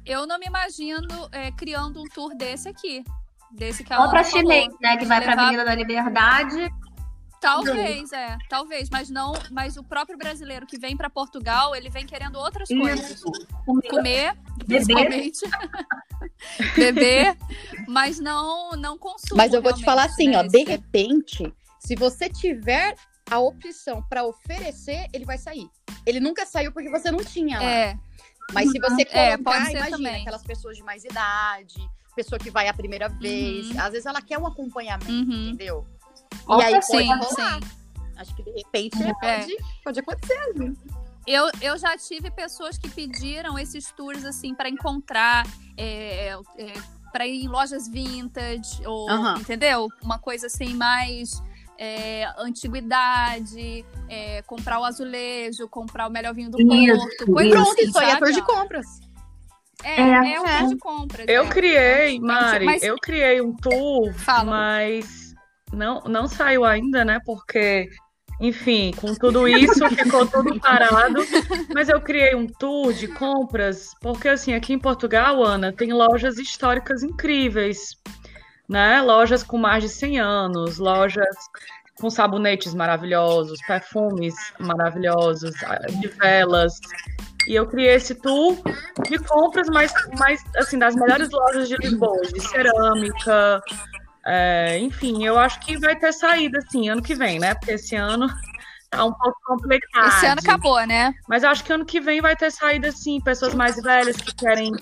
eu 0.04 0.26
não 0.26 0.38
me 0.38 0.46
imagino 0.46 1.28
é, 1.32 1.50
criando 1.52 2.02
um 2.02 2.04
tour 2.04 2.34
desse 2.36 2.68
aqui. 2.68 3.02
Desse 3.50 3.82
que 3.82 3.92
a 3.92 4.02
Outra 4.02 4.22
chinês, 4.22 4.68
né? 4.80 4.98
Que 4.98 5.06
vai 5.06 5.20
levar... 5.20 5.32
pra 5.32 5.42
Avenida 5.44 5.64
da 5.64 5.74
Liberdade 5.74 6.70
Talvez, 7.40 8.12
é, 8.12 8.36
talvez, 8.48 8.90
mas 8.90 9.08
não, 9.08 9.32
mas 9.50 9.76
o 9.76 9.84
próprio 9.84 10.18
brasileiro 10.18 10.66
que 10.66 10.78
vem 10.78 10.96
para 10.96 11.08
Portugal, 11.08 11.74
ele 11.74 11.88
vem 11.88 12.04
querendo 12.04 12.36
outras 12.36 12.68
Isso. 12.68 12.80
coisas. 12.80 13.22
Comer, 13.64 13.88
Comer 13.88 14.36
principalmente. 14.66 15.40
Beber, 16.74 17.36
mas 17.86 18.18
não 18.18 18.72
não 18.72 18.98
consumir. 18.98 19.36
Mas 19.36 19.52
eu 19.52 19.62
vou 19.62 19.72
te 19.72 19.84
falar 19.84 20.04
assim, 20.04 20.30
né? 20.30 20.38
ó, 20.38 20.42
de 20.42 20.64
repente, 20.64 21.52
se 21.80 21.94
você 21.94 22.28
tiver 22.28 22.94
a 23.30 23.38
opção 23.38 24.02
para 24.08 24.24
oferecer, 24.24 25.06
ele 25.12 25.24
vai 25.24 25.38
sair. 25.38 25.68
Ele 26.06 26.20
nunca 26.20 26.46
saiu 26.46 26.72
porque 26.72 26.90
você 26.90 27.10
não 27.10 27.22
tinha 27.22 27.58
lá. 27.58 27.64
É. 27.64 27.98
Mas 28.52 28.70
se 28.70 28.78
você 28.78 29.02
é, 29.02 29.36
colocar, 29.36 29.68
é, 29.68 29.70
imagina, 29.70 29.90
também. 29.90 30.22
aquelas 30.22 30.42
pessoas 30.42 30.76
de 30.76 30.82
mais 30.82 31.04
idade, 31.04 31.76
pessoa 32.16 32.38
que 32.38 32.50
vai 32.50 32.66
a 32.66 32.74
primeira 32.74 33.08
vez, 33.08 33.70
uhum. 33.70 33.80
às 33.80 33.90
vezes 33.90 34.06
ela 34.06 34.20
quer 34.20 34.38
um 34.38 34.46
acompanhamento, 34.46 35.10
uhum. 35.10 35.50
entendeu? 35.50 35.86
E 36.48 36.62
aí 36.62 36.82
sim, 36.82 37.08
sim. 37.22 37.78
Acho 38.16 38.34
que 38.34 38.42
de 38.42 38.50
repente 38.50 39.02
é. 39.02 39.38
pode, 39.38 39.56
pode 39.84 40.00
acontecer. 40.00 40.54
Né? 40.56 40.72
Eu, 41.26 41.50
eu 41.60 41.76
já 41.78 41.96
tive 41.96 42.30
pessoas 42.30 42.78
que 42.78 42.88
pediram 42.88 43.58
esses 43.58 43.92
tours 43.92 44.24
assim 44.24 44.54
para 44.54 44.68
encontrar, 44.68 45.46
é, 45.76 46.30
é, 46.56 46.72
para 47.12 47.26
ir 47.26 47.44
em 47.44 47.48
lojas 47.48 47.86
vintage, 47.86 48.84
ou 48.86 49.10
uhum. 49.10 49.36
entendeu? 49.36 49.88
Uma 50.02 50.18
coisa 50.18 50.46
assim 50.46 50.74
mais 50.74 51.42
é, 51.78 52.26
antiguidade, 52.38 53.84
é, 54.08 54.42
comprar 54.42 54.80
o 54.80 54.84
azulejo, 54.84 55.68
comprar 55.68 56.08
o 56.08 56.10
melhor 56.10 56.34
vinho 56.34 56.50
do 56.50 56.60
isso, 56.60 56.98
Porto, 56.98 57.32
coisa 57.32 57.50
Pronto, 57.50 57.70
assim, 57.70 57.82
isso 57.82 57.98
aí 57.98 58.10
é 58.10 58.16
tour 58.16 58.32
de 58.32 58.42
compras. 58.42 58.86
É, 59.84 60.00
é, 60.00 60.34
é 60.34 60.40
um 60.40 60.44
tour 60.44 60.68
de 60.68 60.78
compras. 60.78 61.26
Eu 61.28 61.44
é. 61.44 61.48
criei, 61.48 62.18
Mari, 62.18 62.64
mas... 62.64 62.82
eu 62.82 62.96
criei 62.96 63.40
um 63.40 63.54
tour, 63.54 64.12
Fala. 64.14 64.50
mas 64.50 65.27
não, 65.72 66.00
não 66.02 66.26
saiu 66.26 66.64
ainda, 66.64 67.04
né? 67.04 67.20
Porque, 67.24 67.88
enfim, 68.40 68.92
com 68.96 69.14
tudo 69.14 69.46
isso 69.46 69.86
ficou 69.90 70.26
tudo 70.26 70.58
parado. 70.60 71.20
Mas 71.74 71.88
eu 71.88 72.00
criei 72.00 72.34
um 72.34 72.46
tour 72.46 72.92
de 72.92 73.08
compras, 73.08 73.90
porque 74.00 74.28
assim, 74.28 74.54
aqui 74.54 74.72
em 74.72 74.78
Portugal, 74.78 75.42
Ana, 75.44 75.72
tem 75.72 75.92
lojas 75.92 76.38
históricas 76.38 77.02
incríveis, 77.02 77.96
né? 78.68 79.00
Lojas 79.02 79.42
com 79.42 79.58
mais 79.58 79.82
de 79.82 79.88
100 79.88 80.20
anos, 80.20 80.78
lojas 80.78 81.36
com 82.00 82.08
sabonetes 82.08 82.74
maravilhosos, 82.74 83.58
perfumes 83.66 84.34
maravilhosos, 84.58 85.52
de 86.00 86.08
velas. 86.08 86.74
E 87.46 87.54
eu 87.54 87.66
criei 87.66 87.94
esse 87.94 88.14
tour 88.14 88.56
de 89.08 89.18
compras, 89.18 89.68
mas, 89.68 89.92
mas 90.18 90.42
assim, 90.56 90.78
das 90.78 90.94
melhores 90.94 91.30
lojas 91.30 91.68
de 91.68 91.76
Lisboa, 91.76 92.20
de 92.22 92.40
cerâmica, 92.40 93.60
é, 94.26 94.78
enfim, 94.78 95.24
eu 95.24 95.38
acho 95.38 95.60
que 95.60 95.78
vai 95.78 95.96
ter 95.96 96.12
saída, 96.12 96.58
assim, 96.58 96.88
ano 96.88 97.02
que 97.02 97.14
vem, 97.14 97.38
né? 97.38 97.54
Porque 97.54 97.72
esse 97.72 97.96
ano 97.96 98.28
tá 98.90 99.04
um 99.04 99.12
pouco 99.12 99.38
complicado. 99.44 100.08
Esse 100.08 100.26
ano 100.26 100.40
acabou, 100.40 100.86
né? 100.86 101.14
Mas 101.28 101.42
eu 101.42 101.50
acho 101.50 101.64
que 101.64 101.72
ano 101.72 101.84
que 101.84 102.00
vem 102.00 102.20
vai 102.20 102.36
ter 102.36 102.50
saída, 102.50 102.90
sim, 102.92 103.20
pessoas 103.20 103.54
mais 103.54 103.76
velhas 103.82 104.16
que 104.16 104.34
querem 104.34 104.72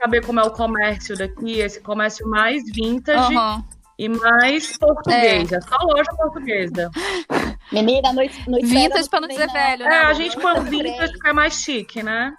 saber 0.00 0.24
como 0.24 0.40
é 0.40 0.42
o 0.44 0.50
comércio 0.50 1.16
daqui, 1.16 1.60
esse 1.60 1.80
comércio 1.80 2.28
mais 2.28 2.62
vintage. 2.72 3.34
Uhum. 3.34 3.64
E 3.98 4.10
mais 4.10 4.76
português, 4.76 5.50
é. 5.50 5.56
é 5.56 5.60
só 5.62 5.76
loja 5.78 6.10
portuguesa. 6.16 6.90
Menina, 7.72 8.12
noite, 8.12 8.48
noite 8.48 8.66
Vintage 8.66 9.08
pra 9.08 9.20
não 9.20 9.28
dizer 9.28 9.50
velho, 9.50 9.84
né? 9.84 9.94
É, 9.94 9.98
a 10.04 10.12
gente 10.12 10.36
põe 10.38 10.60
vintage 10.68 11.12
fica 11.14 11.32
mais 11.32 11.54
chique, 11.54 12.02
né? 12.02 12.34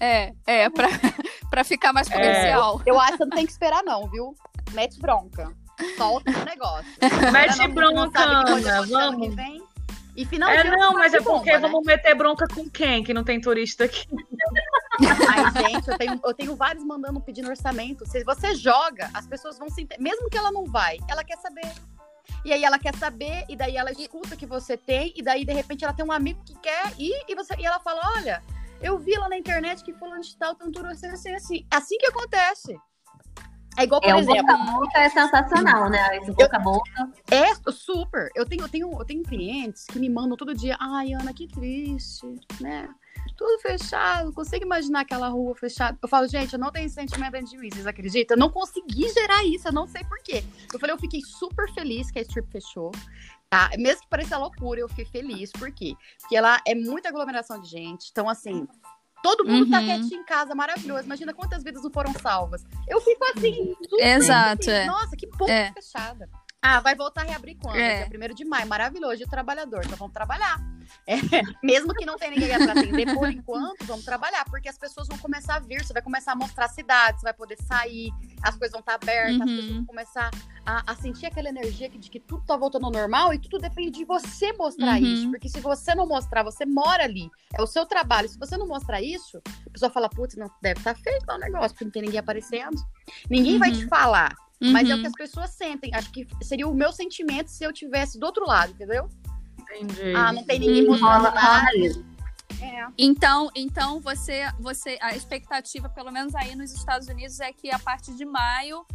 É, 0.00 0.32
é, 0.46 0.70
pra, 0.70 0.88
pra 1.50 1.64
ficar 1.64 1.92
mais 1.92 2.08
é. 2.10 2.14
comercial. 2.14 2.80
É. 2.86 2.90
Eu 2.90 3.00
acho 3.00 3.18
que 3.18 3.24
não 3.24 3.30
tem 3.30 3.44
que 3.44 3.52
esperar, 3.52 3.82
não, 3.82 4.08
viu? 4.08 4.36
Mete 4.74 5.00
bronca. 5.00 5.52
Solta 5.96 6.30
o 6.30 6.44
negócio. 6.44 6.86
Mete 7.32 7.66
bronca, 7.68 8.20
Ana. 8.20 8.82
Vamos. 8.86 9.34
E 10.16 10.24
finalmente. 10.24 10.68
É, 10.68 10.70
não, 10.70 10.92
mas 10.92 11.12
é 11.12 11.20
porque 11.20 11.50
bomba, 11.50 11.68
vamos 11.68 11.86
né? 11.86 11.96
meter 11.96 12.14
bronca 12.14 12.46
com 12.46 12.70
quem 12.70 13.02
que 13.02 13.12
não 13.12 13.24
tem 13.24 13.40
turista 13.40 13.84
aqui? 13.84 14.06
Ai, 15.28 15.70
gente, 15.72 15.88
eu 15.88 15.98
tenho, 15.98 16.20
eu 16.24 16.34
tenho 16.34 16.54
vários 16.54 16.84
mandando 16.84 17.20
pedindo 17.20 17.48
orçamento. 17.48 18.08
Se 18.08 18.22
você 18.22 18.54
joga, 18.54 19.10
as 19.12 19.26
pessoas 19.26 19.58
vão 19.58 19.68
se. 19.68 19.86
Mesmo 19.98 20.30
que 20.30 20.38
ela 20.38 20.52
não 20.52 20.64
vai, 20.66 20.98
ela 21.08 21.24
quer 21.24 21.38
saber. 21.38 21.72
E 22.44 22.52
aí 22.52 22.62
ela 22.62 22.78
quer 22.78 22.94
saber, 22.94 23.44
e 23.48 23.56
daí 23.56 23.76
ela 23.76 23.90
escuta 23.90 24.36
que 24.36 24.46
você 24.46 24.76
tem, 24.76 25.12
e 25.16 25.22
daí 25.22 25.44
de 25.44 25.52
repente 25.52 25.84
ela 25.84 25.92
tem 25.92 26.04
um 26.04 26.12
amigo 26.12 26.42
que 26.44 26.54
quer 26.58 26.92
ir, 26.98 27.24
e, 27.28 27.34
você, 27.34 27.54
e 27.58 27.66
ela 27.66 27.80
fala: 27.80 28.00
Olha, 28.16 28.42
eu 28.80 28.98
vi 28.98 29.16
lá 29.18 29.28
na 29.28 29.36
internet 29.36 29.82
que 29.82 29.92
fulano 29.92 30.22
de 30.22 30.36
tal 30.36 30.54
tem 30.54 30.68
um 30.68 30.70
tour 30.70 30.86
assim, 30.86 31.08
assim, 31.08 31.34
assim. 31.34 31.66
Assim 31.70 31.98
que 31.98 32.06
acontece. 32.06 32.78
É 33.76 33.84
igual, 33.84 34.00
por 34.00 34.10
é, 34.10 34.18
exemplo. 34.18 34.40
O 34.40 34.46
boca 34.46 34.54
a 34.54 34.72
boca 34.72 34.98
é 34.98 35.08
sensacional, 35.08 35.90
né? 35.90 36.16
Esse 36.18 36.30
boca 36.32 36.56
a 36.56 36.60
boca. 36.60 37.12
É, 37.30 37.54
super. 37.72 38.30
Eu 38.34 38.46
tenho, 38.46 38.62
eu, 38.62 38.68
tenho, 38.68 38.92
eu 38.92 39.04
tenho 39.04 39.22
clientes 39.22 39.84
que 39.86 39.98
me 39.98 40.08
mandam 40.08 40.36
todo 40.36 40.54
dia. 40.54 40.76
Ai, 40.80 41.12
Ana, 41.12 41.32
que 41.32 41.48
triste, 41.48 42.38
né? 42.60 42.88
Tudo 43.36 43.58
fechado. 43.60 44.32
Consigo 44.32 44.64
imaginar 44.64 45.00
aquela 45.00 45.28
rua 45.28 45.54
fechada. 45.56 45.98
Eu 46.00 46.08
falo, 46.08 46.28
gente, 46.28 46.52
eu 46.52 46.58
não 46.58 46.70
tenho 46.70 46.88
sentimento 46.88 47.42
de 47.44 47.56
mim, 47.58 47.68
vocês 47.70 47.86
acreditam? 47.86 48.36
Eu 48.36 48.40
não 48.40 48.50
consegui 48.50 49.08
gerar 49.12 49.44
isso, 49.44 49.68
eu 49.68 49.72
não 49.72 49.86
sei 49.86 50.04
porquê. 50.04 50.44
Eu 50.72 50.78
falei, 50.78 50.94
eu 50.94 51.00
fiquei 51.00 51.20
super 51.20 51.72
feliz 51.72 52.10
que 52.10 52.18
a 52.18 52.22
strip 52.22 52.48
fechou. 52.50 52.92
Tá? 53.50 53.70
Mesmo 53.78 54.02
que 54.02 54.08
pareça 54.08 54.36
loucura, 54.36 54.80
eu 54.80 54.88
fiquei 54.88 55.04
feliz. 55.04 55.52
Por 55.52 55.70
quê? 55.72 55.94
Porque 56.20 56.36
ela 56.36 56.60
é 56.66 56.74
muita 56.74 57.08
aglomeração 57.08 57.60
de 57.60 57.68
gente. 57.68 58.08
Então, 58.10 58.28
assim, 58.28 58.66
Todo 59.24 59.42
mundo 59.42 59.70
tá 59.70 59.80
uhum. 59.80 59.86
tá 59.86 59.94
quietinho 59.94 60.20
em 60.20 60.24
casa, 60.24 60.54
maravilhoso. 60.54 61.04
Imagina 61.04 61.32
quantas 61.32 61.64
vidas 61.64 61.82
não 61.82 61.90
foram 61.90 62.12
salvas. 62.12 62.62
Eu 62.86 63.00
fico 63.00 63.24
assim, 63.34 63.74
Exato. 63.98 64.60
Assim, 64.60 64.70
é. 64.70 64.84
Nossa, 64.84 65.16
que 65.16 65.26
porra 65.26 65.50
é. 65.50 65.72
fechada. 65.72 66.28
Ah, 66.66 66.80
vai 66.80 66.94
voltar 66.94 67.20
a 67.20 67.24
reabrir 67.24 67.58
quando? 67.60 67.76
É. 67.76 68.08
Dia 68.08 68.18
1 68.18 68.34
de 68.34 68.42
maio. 68.46 68.66
Maravilhoso. 68.66 69.20
E 69.20 69.24
o 69.24 69.28
trabalhador? 69.28 69.82
Então 69.84 69.98
vamos 69.98 70.14
trabalhar. 70.14 70.58
É, 71.06 71.16
mesmo 71.62 71.94
que 71.94 72.04
não 72.04 72.16
tenha 72.16 72.30
ninguém 72.30 72.48
para 72.58 72.72
atender 72.72 73.14
por 73.14 73.30
enquanto, 73.30 73.84
vamos 73.84 74.04
trabalhar, 74.04 74.44
porque 74.44 74.68
as 74.68 74.76
pessoas 74.76 75.08
vão 75.08 75.16
começar 75.16 75.56
a 75.56 75.58
vir, 75.58 75.82
você 75.82 75.94
vai 75.94 76.02
começar 76.02 76.32
a 76.32 76.36
mostrar 76.36 76.66
a 76.66 76.68
cidade, 76.68 77.20
você 77.20 77.24
vai 77.24 77.32
poder 77.32 77.56
sair, 77.62 78.10
as 78.42 78.54
coisas 78.54 78.70
vão 78.70 78.80
estar 78.80 78.98
tá 78.98 79.02
abertas, 79.02 79.36
uhum. 79.36 79.42
as 79.42 79.50
pessoas 79.50 79.72
vão 79.72 79.84
começar 79.86 80.30
a, 80.64 80.92
a, 80.92 80.94
sentir 80.94 81.26
aquela 81.26 81.48
energia 81.48 81.88
de 81.88 82.10
que 82.10 82.20
tudo 82.20 82.44
tá 82.44 82.56
voltando 82.56 82.84
ao 82.84 82.92
normal 82.92 83.32
e 83.32 83.38
tudo 83.38 83.58
depende 83.58 83.92
de 83.92 84.04
você 84.04 84.52
mostrar 84.52 85.00
uhum. 85.00 85.06
isso. 85.06 85.30
Porque 85.30 85.48
se 85.48 85.60
você 85.60 85.94
não 85.94 86.06
mostrar, 86.06 86.42
você 86.42 86.66
mora 86.66 87.04
ali, 87.04 87.30
é 87.54 87.62
o 87.62 87.66
seu 87.66 87.86
trabalho. 87.86 88.28
Se 88.28 88.38
você 88.38 88.56
não 88.56 88.66
mostrar 88.66 89.00
isso, 89.00 89.42
a 89.66 89.70
pessoa 89.70 89.90
fala, 89.90 90.08
putz, 90.08 90.36
não 90.36 90.50
deve 90.62 90.80
estar 90.80 90.94
tá 90.94 91.00
feito 91.00 91.24
o 91.30 91.38
negócio, 91.38 91.70
porque 91.70 91.84
não 91.84 91.92
tem 91.92 92.02
ninguém 92.02 92.20
aparecendo. 92.20 92.76
Ninguém 93.28 93.54
uhum. 93.54 93.58
vai 93.58 93.72
te 93.72 93.86
uhum. 94.62 94.72
Mas 94.72 94.88
é 94.88 94.94
o 94.94 94.96
que 94.96 95.02
uhum. 95.02 95.08
as 95.08 95.14
pessoas 95.14 95.50
sentem. 95.50 95.94
Acho 95.94 96.10
que 96.10 96.26
seria 96.42 96.68
o 96.68 96.74
meu 96.74 96.92
sentimento 96.92 97.48
se 97.48 97.64
eu 97.64 97.72
tivesse 97.72 98.18
do 98.18 98.26
outro 98.26 98.46
lado, 98.46 98.72
entendeu? 98.72 99.08
Entendi. 99.60 100.14
Ah, 100.14 100.32
não 100.32 100.44
tem 100.44 100.58
ninguém 100.58 100.86
mostrando 100.86 101.34
nada. 101.34 101.70
É. 102.60 102.86
Então, 102.96 103.50
então 103.54 104.00
você, 104.00 104.46
você, 104.58 104.98
a 105.00 105.14
expectativa, 105.14 105.88
pelo 105.88 106.10
menos 106.10 106.34
aí 106.34 106.54
nos 106.54 106.72
Estados 106.72 107.08
Unidos, 107.08 107.40
é 107.40 107.52
que 107.52 107.70
a 107.70 107.78
partir 107.78 108.14
de 108.14 108.24
maio, 108.24 108.86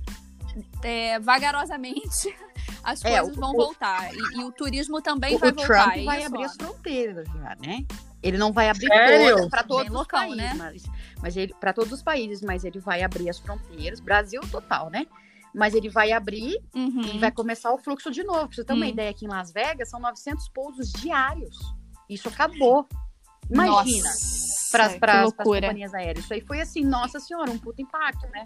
é, 0.83 1.19
vagarosamente, 1.19 2.35
as 2.83 3.03
é, 3.03 3.17
coisas 3.17 3.37
o, 3.37 3.39
vão 3.39 3.51
o, 3.51 3.57
voltar. 3.57 4.13
E, 4.13 4.39
e, 4.39 4.43
o 4.43 4.51
turismo 4.51 5.01
também 5.01 5.35
o, 5.35 5.39
vai 5.39 5.51
voltar. 5.51 5.87
O 5.87 5.91
Trump 5.91 6.05
vai 6.05 6.23
abrir 6.23 6.43
as 6.43 6.55
fronteiras 6.55 7.27
já, 7.27 7.57
né? 7.61 7.85
Ele 8.21 8.37
não 8.37 8.51
vai 8.51 8.69
abrir 8.69 8.89
para 9.49 9.63
todos 9.63 9.95
os 9.95 10.07
países, 10.07 10.37
né? 10.37 10.53
mas, 10.53 10.83
mas 11.21 11.37
ele 11.37 11.53
para 11.57 11.71
todos 11.71 11.93
os 11.93 12.03
países, 12.03 12.41
mas 12.41 12.65
ele 12.65 12.79
vai 12.79 13.01
abrir 13.01 13.29
as 13.29 13.39
fronteiras, 13.39 14.01
Brasil 14.01 14.41
total, 14.51 14.89
né? 14.89 15.07
Mas 15.53 15.73
ele 15.73 15.89
vai 15.89 16.11
abrir 16.11 16.57
uhum. 16.75 17.01
e 17.01 17.17
vai 17.17 17.31
começar 17.31 17.71
o 17.73 17.77
fluxo 17.77 18.11
de 18.11 18.23
novo. 18.23 18.47
Pra 18.47 18.55
você 18.55 18.63
ter 18.63 18.73
uma 18.73 18.85
uhum. 18.85 18.91
ideia, 18.91 19.09
aqui 19.09 19.25
em 19.25 19.29
Las 19.29 19.51
Vegas 19.51 19.89
são 19.89 19.99
900 19.99 20.49
pousos 20.49 20.91
diários. 20.91 21.57
Isso 22.09 22.27
acabou. 22.29 22.87
Imagina. 23.49 24.09
Para 24.99 25.23
as 25.23 25.33
companhias 25.33 25.93
aéreas. 25.93 26.25
Isso 26.25 26.33
aí 26.33 26.41
foi 26.41 26.61
assim, 26.61 26.83
nossa 26.83 27.19
senhora, 27.19 27.49
um 27.49 27.57
puto 27.57 27.81
impacto, 27.81 28.27
né? 28.29 28.45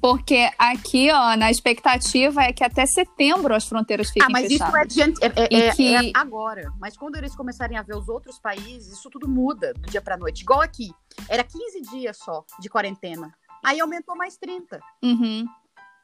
Porque 0.00 0.48
aqui, 0.58 1.10
ó, 1.10 1.36
na 1.36 1.50
expectativa 1.50 2.42
é 2.42 2.52
que 2.52 2.64
até 2.64 2.86
setembro 2.86 3.54
as 3.54 3.66
fronteiras 3.66 4.08
fiquem 4.08 4.22
fechadas. 4.22 4.62
Ah, 4.62 4.70
mas 4.70 4.86
fechadas. 4.86 4.96
isso 4.96 5.24
é, 5.24 5.26
é, 5.26 5.68
é, 5.68 5.74
que... 5.74 5.94
é, 5.94 6.12
agora. 6.14 6.72
Mas 6.78 6.96
quando 6.96 7.16
eles 7.16 7.34
começarem 7.34 7.76
a 7.76 7.82
ver 7.82 7.96
os 7.96 8.08
outros 8.08 8.38
países, 8.38 8.92
isso 8.92 9.10
tudo 9.10 9.28
muda 9.28 9.74
do 9.74 9.90
dia 9.90 10.00
para 10.00 10.16
noite. 10.16 10.42
Igual 10.42 10.60
aqui. 10.60 10.90
Era 11.28 11.42
15 11.42 11.82
dias 11.90 12.18
só 12.18 12.44
de 12.60 12.68
quarentena. 12.68 13.34
Aí 13.64 13.80
aumentou 13.80 14.16
mais 14.16 14.36
30. 14.36 14.80
Uhum. 15.02 15.44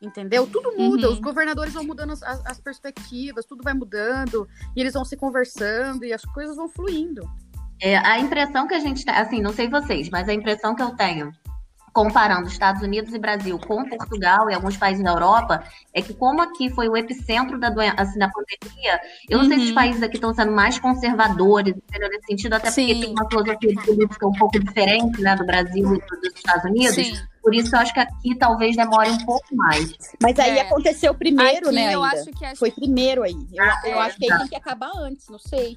Entendeu? 0.03 0.47
Tudo 0.49 0.77
muda. 0.77 1.07
Uhum. 1.07 1.13
Os 1.13 1.21
governadores 1.21 1.73
vão 1.73 1.85
mudando 1.85 2.11
as, 2.11 2.23
as 2.23 2.61
perspectivas, 2.61 3.47
tudo 3.47 3.63
vai 3.63 3.73
mudando. 3.73 4.49
E 4.77 4.81
eles 4.81 4.95
vão 4.95 5.05
se 5.05 5.17
conversando 5.17 6.05
e 6.05 6.13
as 6.13 6.25
coisas 6.25 6.57
vão 6.57 6.69
fluindo. 6.69 7.23
É, 7.81 7.97
a 7.97 8.19
impressão 8.19 8.67
que 8.67 8.75
a 8.75 8.81
gente 8.81 9.05
tem, 9.05 9.15
assim, 9.15 9.41
não 9.41 9.53
sei 9.53 9.69
vocês, 9.69 10.11
mas 10.11 10.29
a 10.29 10.35
impressão 10.35 10.75
que 10.75 10.83
eu 10.83 10.91
tenho 10.97 11.33
comparando 11.93 12.49
Estados 12.49 12.83
Unidos 12.83 13.13
e 13.13 13.19
Brasil 13.19 13.59
com 13.59 13.85
Portugal 13.89 14.51
e 14.51 14.55
alguns 14.55 14.77
países 14.77 15.05
da 15.05 15.11
Europa, 15.11 15.63
é 15.93 16.01
que 16.01 16.15
como 16.15 16.41
aqui 16.41 16.71
foi 16.71 16.89
o 16.89 16.97
epicentro 16.97 17.59
da 17.59 17.69
doença, 17.69 17.97
assim, 17.99 18.19
da 18.19 18.31
pandemia, 18.31 19.01
eu 19.29 19.39
não 19.39 19.47
sei 19.47 19.59
se 19.59 19.65
os 19.65 19.69
uhum. 19.71 19.75
países 19.75 20.03
aqui 20.03 20.17
estão 20.17 20.33
sendo 20.35 20.53
mais 20.53 20.79
conservadores, 20.79 21.75
entendeu? 21.77 22.09
nesse 22.09 22.27
sentido, 22.27 22.55
até 22.55 22.71
Sim. 22.71 22.87
porque 22.87 23.01
tem 23.01 23.13
uma 23.13 23.29
filosofia 23.29 23.75
política 23.85 24.27
um 24.27 24.33
pouco 24.33 24.59
diferente, 24.59 25.21
né, 25.21 25.37
do 25.37 25.45
Brasil 25.45 25.95
e 25.95 26.21
dos 26.21 26.35
Estados 26.35 26.65
Unidos. 26.65 26.95
Sim. 26.95 27.15
Por 27.43 27.55
isso, 27.55 27.75
eu 27.75 27.81
acho 27.81 27.93
que 27.93 27.99
aqui 27.99 28.37
talvez 28.37 28.77
demore 28.77 29.11
um 29.11 29.19
pouco 29.27 29.55
mais. 29.57 29.93
Mas 30.23 30.39
aí 30.39 30.59
é. 30.59 30.61
aconteceu 30.61 31.13
primeiro, 31.13 31.67
aqui, 31.67 31.75
né? 31.75 31.93
Eu 31.93 32.03
ainda. 32.05 32.21
acho 32.21 32.31
que 32.31 32.57
foi 32.57 32.71
primeiro 32.71 33.25
aí. 33.25 33.35
Eu, 33.53 33.65
ah, 33.65 33.81
eu 33.85 33.95
é, 33.95 33.99
acho 34.03 34.17
que 34.17 34.33
aí 34.33 34.39
tem 34.39 34.49
que 34.49 34.57
acabar 34.57 34.93
antes, 34.95 35.29
não 35.29 35.41
sei. 35.41 35.77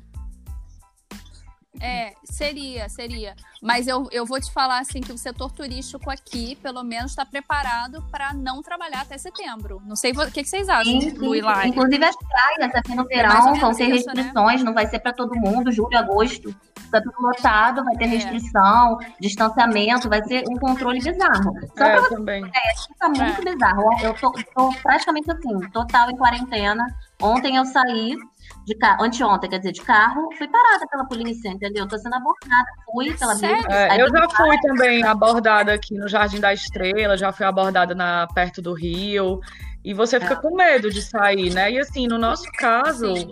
É, 1.82 2.14
seria, 2.24 2.88
seria. 2.90 3.36
Mas 3.62 3.88
eu, 3.88 4.08
eu 4.12 4.26
vou 4.26 4.40
te 4.40 4.52
falar 4.52 4.80
assim 4.80 5.02
que 5.02 5.12
o 5.12 5.18
setor 5.18 5.52
turístico 5.52 6.10
aqui, 6.10 6.56
pelo 6.58 6.84
menos, 6.84 7.12
está 7.12 7.26
preparado 7.26 8.04
para 8.12 8.34
não 8.34 8.62
trabalhar 8.62 9.02
até 9.02 9.18
setembro. 9.18 9.82
Não 9.86 9.96
sei 9.96 10.12
o 10.12 10.32
que, 10.32 10.44
que 10.44 10.50
vocês 10.50 10.70
acham, 10.70 10.86
sim, 10.86 11.02
sim. 11.02 11.68
Inclusive 11.68 12.06
as 12.06 12.16
praias 12.16 12.76
aqui 12.76 12.96
no 12.96 13.04
é 13.04 13.06
verão 13.06 13.56
é 13.56 13.60
vão 13.60 13.74
ter 13.74 13.90
isso, 13.90 14.08
né? 14.08 14.14
restrições, 14.16 14.60
né? 14.60 14.66
não 14.66 14.74
vai 14.74 14.88
ser 14.88 15.00
para 15.00 15.14
todo 15.14 15.36
mundo, 15.36 15.72
julho, 15.72 15.98
agosto. 15.98 16.56
Está 16.78 17.02
tudo 17.02 17.16
lotado, 17.20 17.84
vai 17.84 17.96
ter 17.96 18.06
é. 18.06 18.08
restrição, 18.08 18.98
distanciamento, 19.20 20.08
vai 20.08 20.24
ser 20.24 20.44
um 20.50 20.58
controle 20.58 21.00
bizarro. 21.00 21.54
Só 21.76 21.84
é, 21.84 22.00
pra 22.00 22.10
também. 22.10 22.46
É, 22.46 22.98
tá 23.00 23.10
muito 23.10 23.42
é. 23.42 23.54
bizarro. 23.54 23.90
Eu 24.02 24.14
tô, 24.14 24.32
tô 24.32 24.74
praticamente 24.84 25.32
assim, 25.32 25.60
total 25.72 26.12
em 26.12 26.18
quarentena. 26.18 26.86
Ontem 27.22 27.56
eu 27.56 27.66
saí 27.66 28.16
de 28.66 28.76
carro, 28.76 29.04
anteontem, 29.04 29.50
quer 29.50 29.60
dizer, 29.60 29.72
de 29.72 29.82
carro, 29.82 30.30
fui 30.38 30.48
parada 30.48 30.88
pela 30.88 31.06
polícia, 31.06 31.50
entendeu? 31.50 31.88
Tô 31.88 31.98
sendo 31.98 32.16
abordada, 32.16 32.66
fui 32.86 33.14
pela 33.14 33.36
polícia. 33.36 33.68
É, 33.70 34.02
eu 34.02 34.10
já 34.10 34.28
fui 34.30 34.60
também 34.62 35.04
abordada 35.04 35.74
aqui 35.74 35.96
no 35.96 36.08
Jardim 36.08 36.40
da 36.40 36.52
Estrela, 36.52 37.16
já 37.16 37.32
fui 37.32 37.46
abordada 37.46 37.94
na, 37.94 38.28
perto 38.34 38.62
do 38.62 38.74
Rio. 38.74 39.40
E 39.84 39.94
você 39.94 40.20
fica 40.20 40.34
é. 40.34 40.38
com 40.38 40.56
medo 40.56 40.90
de 40.90 41.00
sair, 41.00 41.54
né? 41.54 41.72
E 41.72 41.78
assim, 41.78 42.08
no 42.08 42.18
nosso 42.18 42.52
caso, 42.54 43.16
Sim. 43.16 43.28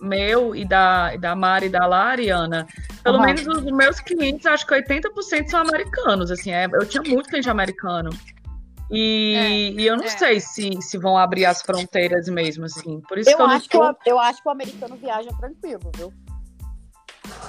meu 0.00 0.54
e 0.54 0.64
da, 0.64 1.16
da 1.16 1.34
Mari 1.34 1.66
e 1.66 1.70
da 1.70 1.84
Lariana, 1.86 2.68
pelo 3.02 3.18
uhum. 3.18 3.24
menos 3.24 3.44
os 3.48 3.64
meus 3.64 3.98
clientes, 3.98 4.46
acho 4.46 4.64
que 4.64 4.80
80% 4.80 5.48
são 5.48 5.60
americanos, 5.60 6.30
assim, 6.30 6.52
é, 6.52 6.66
eu 6.72 6.86
tinha 6.86 7.02
muito 7.02 7.28
cliente 7.28 7.50
americano. 7.50 8.10
E, 8.90 9.34
é, 9.34 9.50
e 9.80 9.86
eu 9.86 9.96
não 9.96 10.04
é. 10.04 10.08
sei 10.08 10.40
se, 10.40 10.70
se 10.80 10.98
vão 10.98 11.16
abrir 11.16 11.44
as 11.44 11.62
fronteiras 11.62 12.28
mesmo, 12.28 12.64
assim. 12.64 13.00
Por 13.02 13.18
isso 13.18 13.30
eu 13.30 13.36
que 13.36 13.42
eu 13.42 13.46
acho 13.46 13.68
tô... 13.68 13.94
que 13.94 14.10
eu 14.10 14.18
acho 14.18 14.42
que 14.42 14.48
o 14.48 14.50
americano 14.50 14.96
viaja 14.96 15.30
tranquilo, 15.38 15.90
viu? 15.94 16.12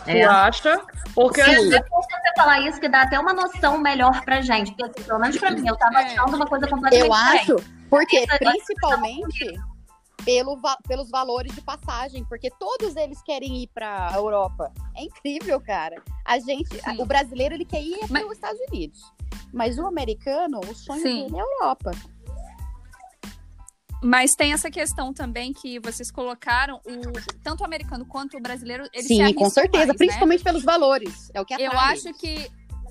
É. 0.05 0.25
Tu 0.25 0.29
acha? 0.29 0.81
Porque 1.15 1.43
Sim, 1.43 1.51
assim... 1.51 1.69
depois 1.69 2.05
você 2.05 2.33
falar 2.35 2.59
isso, 2.61 2.79
que 2.79 2.89
dá 2.89 3.03
até 3.03 3.19
uma 3.19 3.33
noção 3.33 3.77
melhor 3.77 4.23
pra 4.25 4.41
gente. 4.41 4.71
Porque, 4.71 4.83
assim, 4.83 5.07
pelo 5.07 5.19
menos 5.19 5.37
pra 5.37 5.51
mim, 5.51 5.67
eu 5.67 5.77
tava 5.77 6.01
é. 6.01 6.05
achando 6.05 6.35
uma 6.35 6.45
coisa 6.45 6.67
completamente 6.67 7.05
Eu 7.05 7.13
acho, 7.13 7.55
porque 7.89 8.25
principalmente 8.37 9.59
pelo, 10.25 10.59
pelos 10.87 11.09
valores 11.09 11.53
de 11.53 11.61
passagem, 11.61 12.25
porque 12.25 12.49
todos 12.51 12.95
eles 12.95 13.21
querem 13.21 13.63
ir 13.63 13.67
pra 13.73 14.11
Europa. 14.13 14.71
É 14.95 15.03
incrível, 15.03 15.59
cara. 15.61 16.01
A 16.25 16.39
gente, 16.39 16.69
Sim. 16.75 17.01
o 17.01 17.05
brasileiro, 17.05 17.55
ele 17.55 17.65
quer 17.65 17.81
ir 17.81 18.07
para 18.07 18.25
os 18.25 18.33
Estados 18.33 18.59
Unidos. 18.69 18.99
Mas 19.53 19.77
o 19.77 19.85
americano, 19.85 20.59
o 20.59 20.75
sonho 20.75 21.01
Sim. 21.01 21.23
dele 21.23 21.37
é 21.37 21.39
a 21.39 21.43
Europa. 21.43 21.91
Mas 24.01 24.33
tem 24.33 24.53
essa 24.53 24.71
questão 24.71 25.13
também 25.13 25.51
que 25.51 25.77
vocês 25.79 26.09
colocaram, 26.09 26.77
o, 26.85 27.41
tanto 27.43 27.61
o 27.61 27.65
americano 27.65 28.05
quanto 28.05 28.37
o 28.37 28.41
brasileiro, 28.41 28.87
eles 28.93 29.07
Sim, 29.07 29.33
com 29.33 29.49
certeza, 29.49 29.87
mais, 29.87 29.97
principalmente 29.97 30.39
né? 30.39 30.43
pelos 30.45 30.63
valores. 30.63 31.29
É 31.33 31.41
o 31.41 31.45
que 31.45 31.53
atrai. 31.53 31.67
Eu 31.67 31.79
acho 31.79 32.13
que 32.13 32.49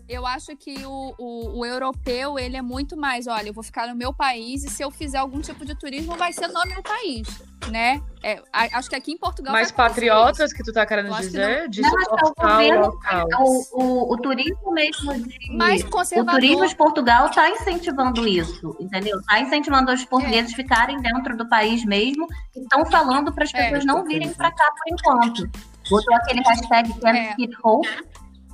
eu 0.08 0.26
acho 0.26 0.56
que 0.56 0.74
o, 0.86 1.14
o, 1.18 1.58
o, 1.58 1.66
europeu, 1.66 2.38
ele 2.38 2.56
é 2.56 2.62
muito 2.62 2.96
mais, 2.96 3.26
olha, 3.26 3.48
eu 3.48 3.52
vou 3.52 3.62
ficar 3.62 3.86
no 3.86 3.94
meu 3.94 4.12
país 4.12 4.64
e 4.64 4.70
se 4.70 4.82
eu 4.82 4.90
fizer 4.90 5.18
algum 5.18 5.40
tipo 5.40 5.66
de 5.66 5.74
turismo, 5.74 6.16
vai 6.16 6.32
ser 6.32 6.48
no 6.48 6.64
meu 6.64 6.82
país, 6.82 7.28
né? 7.70 8.02
É, 8.22 8.42
acho 8.72 8.88
que 8.88 8.96
aqui 8.96 9.12
em 9.12 9.18
Portugal... 9.18 9.52
Mais 9.52 9.70
patriotas, 9.70 10.50
que 10.52 10.62
tu 10.64 10.72
tá 10.72 10.86
querendo 10.86 11.14
dizer? 11.14 11.68
De 11.68 11.86
suportar 11.86 12.58
o 12.58 12.80
local. 12.80 13.26
O, 13.72 14.14
o, 14.14 14.16
turismo 14.16 14.72
mesmo 14.72 15.12
de... 15.14 15.56
Mais 15.56 15.84
conservador. 15.84 16.34
O 16.34 16.40
turismo 16.40 16.66
de 16.66 16.74
Portugal 16.74 17.30
tá 17.30 17.50
incentivando 17.50 18.26
isso, 18.26 18.74
entendeu? 18.80 19.20
Tá 19.28 19.40
incentivando 19.40 19.92
os 19.92 20.04
portugueses 20.06 20.52
é. 20.52 20.56
ficarem 20.56 21.00
dentro 21.02 21.36
do 21.36 21.46
país 21.46 21.84
mesmo 21.84 22.26
e 22.56 22.60
estão 22.60 22.86
falando 22.86 23.30
para 23.30 23.44
as 23.44 23.52
é. 23.52 23.64
pessoas 23.64 23.84
é. 23.84 23.86
não 23.86 24.04
virem 24.04 24.32
para 24.32 24.50
cá 24.50 24.72
por 24.72 24.94
enquanto. 24.94 25.50
Botou 25.90 26.14
aquele 26.14 26.40
hashtag 26.42 26.92
Can't 27.00 27.18
é. 27.18 27.34
Keep 27.34 27.56
Hope, 27.62 27.88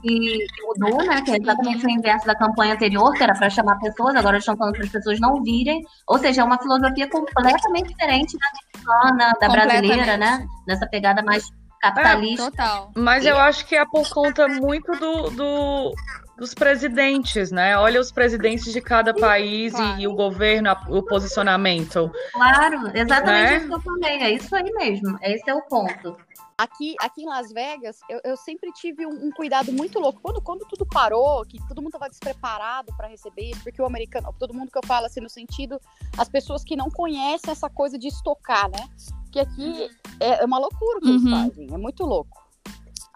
que 0.04 0.46
mudou, 0.62 1.04
né? 1.04 1.22
Que 1.22 1.32
é 1.32 1.36
exatamente 1.36 1.86
o 1.86 1.90
inverso 1.90 2.26
da 2.26 2.34
campanha 2.34 2.74
anterior, 2.74 3.12
que 3.14 3.22
era 3.22 3.34
para 3.34 3.48
chamar 3.48 3.78
pessoas, 3.78 4.14
agora 4.14 4.38
estão 4.38 4.56
falando 4.56 4.74
para 4.74 4.84
as 4.84 4.90
pessoas 4.90 5.18
não 5.18 5.42
virem. 5.42 5.82
Ou 6.06 6.18
seja, 6.18 6.42
é 6.42 6.44
uma 6.44 6.58
filosofia 6.58 7.08
completamente 7.08 7.88
diferente 7.88 8.36
da 8.38 8.46
americana, 8.48 9.32
da 9.40 9.48
brasileira, 9.48 10.16
né? 10.16 10.46
Dessa 10.66 10.86
pegada 10.86 11.22
mais 11.22 11.44
capitalista. 11.80 12.42
É, 12.42 12.50
total. 12.50 12.90
Mas 12.94 13.24
eu 13.24 13.38
acho 13.38 13.66
que 13.66 13.74
é 13.74 13.84
por 13.84 14.08
conta 14.10 14.46
muito 14.48 14.92
do, 14.92 15.30
do 15.30 15.94
dos 16.36 16.54
presidentes, 16.54 17.50
né? 17.50 17.76
Olha 17.78 18.00
os 18.00 18.10
presidentes 18.10 18.72
de 18.72 18.80
cada 18.80 19.14
país 19.14 19.72
claro. 19.72 20.00
e, 20.00 20.02
e, 20.02 20.08
o 20.08 20.14
governo, 20.14 20.70
o 20.88 21.02
posicionamento. 21.02 22.10
Claro, 22.32 22.90
exatamente 22.94 23.50
né? 23.50 23.56
isso 23.56 23.68
que 23.68 23.74
eu 23.74 23.80
falei. 23.80 24.22
É 24.22 24.30
isso 24.32 24.56
aí 24.56 24.72
mesmo. 24.72 25.18
Esse 25.22 25.48
é 25.48 25.54
o 25.54 25.62
ponto. 25.62 26.16
Aqui, 26.56 26.94
aqui 27.00 27.22
em 27.22 27.26
Las 27.26 27.52
Vegas, 27.52 27.98
eu, 28.08 28.20
eu 28.22 28.36
sempre 28.36 28.70
tive 28.72 29.04
um, 29.04 29.26
um, 29.26 29.30
cuidado 29.32 29.72
muito 29.72 29.98
louco. 29.98 30.20
Quando, 30.22 30.40
quando 30.40 30.64
tudo 30.66 30.86
parou, 30.86 31.44
que 31.44 31.58
todo 31.66 31.82
mundo 31.82 31.88
estava 31.88 32.08
despreparado 32.08 32.94
para 32.96 33.08
receber 33.08 33.50
isso, 33.50 33.62
porque 33.64 33.82
o 33.82 33.86
americano, 33.86 34.32
todo 34.38 34.54
mundo 34.54 34.70
que 34.70 34.78
eu 34.78 34.86
falo 34.86 35.06
assim, 35.06 35.20
no 35.20 35.28
sentido, 35.28 35.80
as 36.16 36.28
pessoas 36.28 36.62
que 36.62 36.76
não 36.76 36.88
conhecem 36.90 37.50
essa 37.50 37.68
coisa 37.68 37.98
de 37.98 38.06
estocar, 38.06 38.70
né? 38.70 38.88
Que 39.32 39.40
aqui 39.40 39.90
é, 40.20 40.42
é 40.42 40.44
uma 40.44 40.58
loucura 40.58 40.98
o 40.98 41.00
que 41.00 41.08
uhum. 41.08 41.14
eles 41.14 41.30
fazem, 41.30 41.74
é 41.74 41.76
muito 41.76 42.04
louco. 42.04 42.43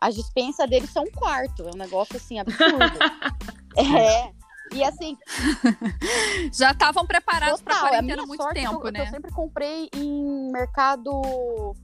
As 0.00 0.14
dispensas 0.14 0.68
deles 0.68 0.90
são 0.90 1.02
um 1.04 1.10
quarto, 1.10 1.62
é 1.62 1.70
um 1.74 1.78
negócio 1.78 2.16
assim 2.16 2.38
absurdo. 2.38 2.78
é. 3.76 4.32
E 4.72 4.84
assim. 4.84 5.16
Já 6.52 6.72
estavam 6.72 7.06
preparados 7.06 7.60
para 7.60 7.80
quarentena 7.80 8.22
há 8.22 8.26
muito 8.26 8.48
é 8.48 8.52
tempo, 8.52 8.86
eu, 8.86 8.92
né? 8.92 9.02
Eu 9.02 9.06
sempre 9.06 9.32
comprei 9.32 9.88
em 9.94 10.52
mercado 10.52 11.74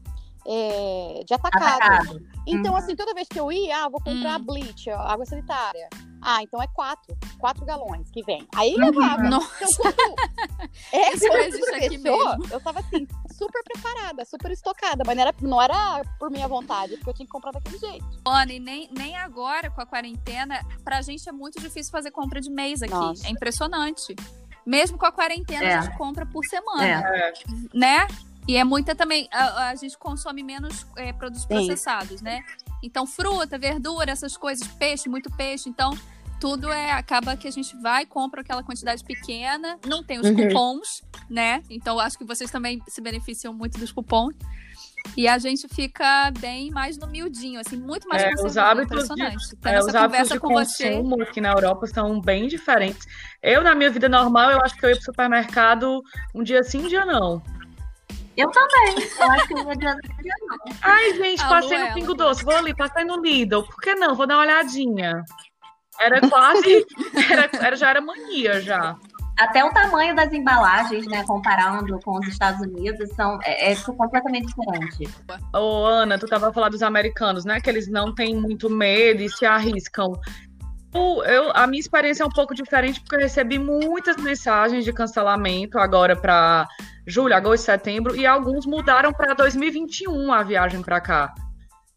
é, 0.46 1.22
de 1.27 1.33
atacado. 1.33 1.64
atacado. 1.64 2.27
Então, 2.46 2.72
uhum. 2.72 2.79
assim, 2.79 2.94
toda 2.94 3.14
vez 3.14 3.27
que 3.27 3.40
eu 3.40 3.50
ia, 3.50 3.85
ah, 3.85 3.88
vou 3.88 4.00
comprar 4.00 4.38
uhum. 4.38 4.44
bleach, 4.44 4.90
ó, 4.90 4.98
água 4.98 5.24
sanitária. 5.24 5.88
Ah, 6.26 6.42
então 6.42 6.60
é 6.62 6.66
quatro. 6.66 7.14
Quatro 7.38 7.66
galões 7.66 8.10
que 8.10 8.22
vem. 8.22 8.48
Aí 8.56 8.74
uhum. 8.74 8.87
levava. 8.87 9.22
Nossa. 9.24 9.46
Então, 9.60 9.92
quando, 9.92 10.14
é, 10.90 11.12
Isso 11.12 11.28
quando 11.28 11.52
fechou, 11.52 12.38
mesmo. 12.38 12.46
eu 12.50 12.60
tava 12.60 12.80
assim, 12.80 13.06
super 13.30 13.62
preparada, 13.62 14.24
super 14.24 14.50
estocada. 14.50 15.04
Mas 15.06 15.14
não 15.14 15.22
era, 15.22 15.34
não 15.42 15.62
era 15.62 16.02
por 16.18 16.30
minha 16.30 16.48
vontade, 16.48 16.96
porque 16.96 17.10
eu 17.10 17.14
tinha 17.14 17.26
que 17.26 17.32
comprar 17.32 17.52
daquele 17.52 17.78
jeito. 17.78 18.06
Ana, 18.26 18.52
e 18.54 18.58
nem, 18.58 18.88
nem 18.96 19.16
agora, 19.16 19.70
com 19.70 19.82
a 19.82 19.87
quarentena, 19.87 20.64
pra 20.82 21.02
gente 21.02 21.28
é 21.28 21.32
muito 21.32 21.60
difícil 21.60 21.92
fazer 21.92 22.10
compra 22.10 22.40
de 22.40 22.50
mês 22.50 22.82
aqui. 22.82 22.94
Nossa. 22.94 23.26
É 23.26 23.30
impressionante. 23.30 24.16
Mesmo 24.64 24.96
com 24.96 25.04
a 25.04 25.12
quarentena, 25.12 25.64
é. 25.64 25.74
a 25.74 25.80
gente 25.82 25.98
compra 25.98 26.24
por 26.24 26.42
semana. 26.46 26.87
É. 26.87 27.32
Né? 27.74 28.06
E 28.48 28.56
é 28.56 28.64
muita 28.64 28.94
também. 28.94 29.28
A, 29.30 29.68
a 29.68 29.74
gente 29.74 29.98
consome 29.98 30.42
menos 30.42 30.87
é, 30.96 31.12
produtos 31.12 31.42
Sim. 31.42 31.48
processados, 31.48 32.22
né? 32.22 32.42
Então, 32.82 33.06
fruta, 33.06 33.58
verdura, 33.58 34.10
essas 34.10 34.37
coisas, 34.37 34.66
peixe, 34.66 35.08
muito 35.08 35.30
peixe. 35.30 35.68
Então, 35.68 35.92
tudo 36.44 36.70
é 36.70 36.92
acaba 36.92 37.38
que 37.38 37.48
a 37.48 37.50
gente 37.50 37.74
vai 37.80 38.04
compra 38.04 38.42
aquela 38.42 38.62
quantidade 38.62 39.02
pequena, 39.02 39.78
não 39.87 40.04
tem 40.04 40.18
os 40.20 40.28
Uhum. 40.28 40.37
cupons, 40.48 41.02
né? 41.30 41.62
Então 41.70 41.98
acho 41.98 42.18
que 42.18 42.24
vocês 42.24 42.50
também 42.50 42.83
se 42.87 43.00
beneficiam 43.00 43.54
muito 43.54 43.78
dos 43.78 43.90
cupons. 43.90 44.35
E 45.16 45.26
a 45.26 45.38
gente 45.38 45.66
fica 45.68 46.30
bem 46.38 46.70
mais 46.70 46.98
no 46.98 47.07
miudinho, 47.07 47.59
assim, 47.59 47.78
muito 47.78 48.07
mais 48.07 48.22
É, 48.22 48.30
os 48.44 48.59
hábitos 48.59 49.09
de- 49.09 49.22
É, 49.64 49.78
os 49.80 49.94
hábitos 49.94 50.28
de 50.28 50.38
com 50.38 50.48
você. 50.52 50.90
consumo 50.96 51.22
aqui 51.22 51.40
na 51.40 51.48
Europa 51.52 51.87
são 51.87 52.20
bem 52.20 52.46
diferentes. 52.46 53.07
Eu, 53.42 53.62
na 53.62 53.74
minha 53.74 53.88
vida 53.88 54.07
normal, 54.09 54.50
eu 54.50 54.61
acho 54.62 54.76
que 54.76 54.85
eu 54.85 54.90
ia 54.90 54.96
pro 54.96 55.04
supermercado 55.07 56.02
um 56.35 56.42
dia 56.42 56.62
sim, 56.62 56.85
um 56.85 56.88
dia 56.88 57.07
não. 57.07 57.42
Eu 58.37 58.50
também. 58.50 58.96
Eu 59.18 59.30
acho 59.30 59.46
que 59.48 59.54
eu 59.54 59.64
vou 59.64 59.74
dizer. 59.76 59.96
Ai, 60.83 61.14
gente, 61.16 61.40
Alô, 61.40 61.50
passei 61.54 61.78
no 61.78 61.85
ela. 61.85 61.94
Pingo 61.94 62.14
Doce, 62.14 62.44
vou 62.44 62.54
ali, 62.54 62.74
passei 62.74 63.04
no 63.04 63.16
Lidl. 63.22 63.62
Por 63.62 63.80
que 63.80 63.94
não? 63.94 64.14
Vou 64.14 64.26
dar 64.26 64.35
uma 64.37 64.42
olhadinha. 64.42 65.22
Era 66.00 66.20
quase. 66.28 66.87
era, 67.30 67.48
era- 67.66 67.76
já 67.76 67.90
era 67.90 68.00
mania 68.00 68.61
já. 68.61 68.96
Até 69.38 69.64
o 69.64 69.70
tamanho 69.72 70.14
das 70.14 70.33
embalagens, 70.33 71.07
né, 71.09 71.24
comparando 71.26 71.98
com 72.04 72.18
os 72.20 72.28
Estados 72.28 72.61
Unidos, 72.61 73.09
são, 73.16 73.37
é, 73.42 73.72
é 73.72 73.76
completamente 73.76 74.46
diferente. 74.46 75.09
Ô, 75.52 75.87
Ana, 75.87 76.16
tu 76.16 76.26
tava 76.28 76.52
falando 76.52 76.70
dos 76.72 76.83
americanos, 76.85 77.44
né? 77.44 77.61
Que 77.61 77.68
eles 77.68 77.88
não 77.88 78.14
têm 78.14 78.37
muito 78.37 78.70
medo 78.70 79.22
e 79.22 79.28
se 79.28 79.44
arriscam. 79.44 80.12
Eu, 80.94 81.24
eu- 81.24 81.50
a 81.52 81.66
minha 81.66 81.80
experiência 81.80 82.22
é 82.22 82.26
um 82.26 82.30
pouco 82.30 82.54
diferente 82.54 83.00
porque 83.00 83.16
eu 83.16 83.20
recebi 83.20 83.59
muitas 83.59 84.16
mensagens 84.18 84.85
de 84.85 84.92
cancelamento 84.92 85.80
agora 85.80 86.14
para 86.14 86.68
julho, 87.04 87.35
agosto, 87.35 87.64
setembro 87.64 88.14
e 88.14 88.24
alguns 88.24 88.64
mudaram 88.66 89.12
para 89.12 89.35
2021 89.35 90.33
a 90.33 90.44
viagem 90.44 90.80
para 90.80 91.00
cá. 91.00 91.35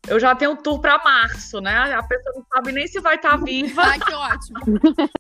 Eu 0.08 0.20
já 0.20 0.34
tenho 0.36 0.52
um 0.52 0.56
tour 0.56 0.80
para 0.80 0.98
março, 1.04 1.60
né? 1.60 1.76
A 1.94 2.02
pessoa 2.04 2.36
não 2.36 2.46
sabe 2.54 2.72
nem 2.72 2.88
se 2.88 3.00
vai 3.00 3.16
estar 3.16 3.36
viva. 3.38 3.82
Ai, 3.84 4.00
que 4.00 4.14
ótimo. 4.14 4.60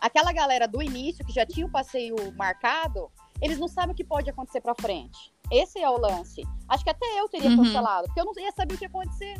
Aquela 0.00 0.32
galera 0.32 0.68
do 0.68 0.80
início 0.80 1.24
que 1.26 1.32
já 1.32 1.44
tinha 1.44 1.66
o 1.66 1.70
passeio 1.70 2.14
marcado, 2.36 3.10
eles 3.42 3.58
não 3.58 3.66
sabem 3.66 3.90
o 3.92 3.94
que 3.94 4.04
pode 4.04 4.30
acontecer 4.30 4.60
pra 4.60 4.74
frente. 4.80 5.18
Esse 5.50 5.80
é 5.80 5.88
o 5.90 5.98
lance. 5.98 6.42
Acho 6.68 6.84
que 6.84 6.90
até 6.90 7.06
eu 7.18 7.28
teria 7.28 7.50
Uhum. 7.50 7.64
cancelado, 7.64 8.06
porque 8.06 8.20
eu 8.20 8.24
não 8.24 8.32
ia 8.38 8.52
saber 8.52 8.74
o 8.74 8.78
que 8.78 8.84
ia 8.84 8.88
acontecer. 8.88 9.34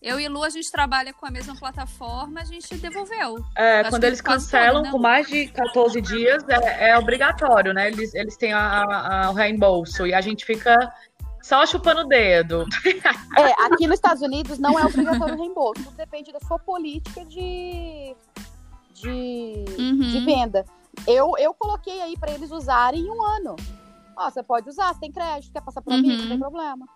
Eu 0.00 0.18
e 0.18 0.26
Lu, 0.28 0.42
a 0.44 0.48
gente 0.48 0.70
trabalha 0.70 1.12
com 1.12 1.26
a 1.26 1.30
mesma 1.30 1.54
plataforma, 1.56 2.40
a 2.40 2.44
gente 2.44 2.74
devolveu. 2.76 3.36
É, 3.56 3.80
Acho 3.80 3.90
quando 3.90 4.04
eles 4.04 4.20
cancelam 4.20 4.82
né, 4.82 4.90
com 4.90 4.98
mais 4.98 5.26
de 5.28 5.48
14 5.48 6.00
dias, 6.00 6.42
é, 6.48 6.90
é 6.90 6.98
obrigatório, 6.98 7.74
né? 7.74 7.88
Eles, 7.88 8.14
eles 8.14 8.36
têm 8.36 8.52
a- 8.52 8.82
a- 9.26 9.30
o 9.30 9.34
reembolso 9.34 10.06
e 10.06 10.14
a 10.14 10.20
gente 10.20 10.44
fica 10.44 10.74
só 11.48 11.64
chupando 11.66 12.02
o 12.02 12.04
dedo. 12.04 12.66
É, 13.36 13.52
aqui 13.64 13.86
nos 13.86 13.96
Estados 13.96 14.22
Unidos 14.22 14.58
não 14.58 14.78
é 14.78 14.84
obrigatório 14.84 15.34
o 15.34 15.38
reembolso. 15.38 15.82
Tudo 15.82 15.96
depende 15.96 16.30
da 16.32 16.40
sua 16.40 16.58
política 16.58 17.24
de, 17.24 18.14
de, 18.94 19.64
Uhum. 19.78 19.98
de 20.00 20.20
venda. 20.24 20.64
Eu, 21.06 21.32
eu 21.38 21.54
coloquei 21.54 22.00
aí 22.02 22.16
pra 22.18 22.30
eles 22.32 22.50
usarem 22.50 23.00
em 23.00 23.10
um 23.10 23.22
ano. 23.22 23.56
Ó, 24.16 24.30
você 24.30 24.42
pode 24.42 24.68
usar, 24.68 24.92
você 24.92 25.00
tem 25.00 25.12
crédito, 25.12 25.52
quer 25.52 25.62
passar 25.62 25.80
por 25.80 25.92
mim, 25.92 26.10
Uhum. 26.10 26.18
não 26.18 26.28
tem 26.28 26.38
problema. 26.38 26.86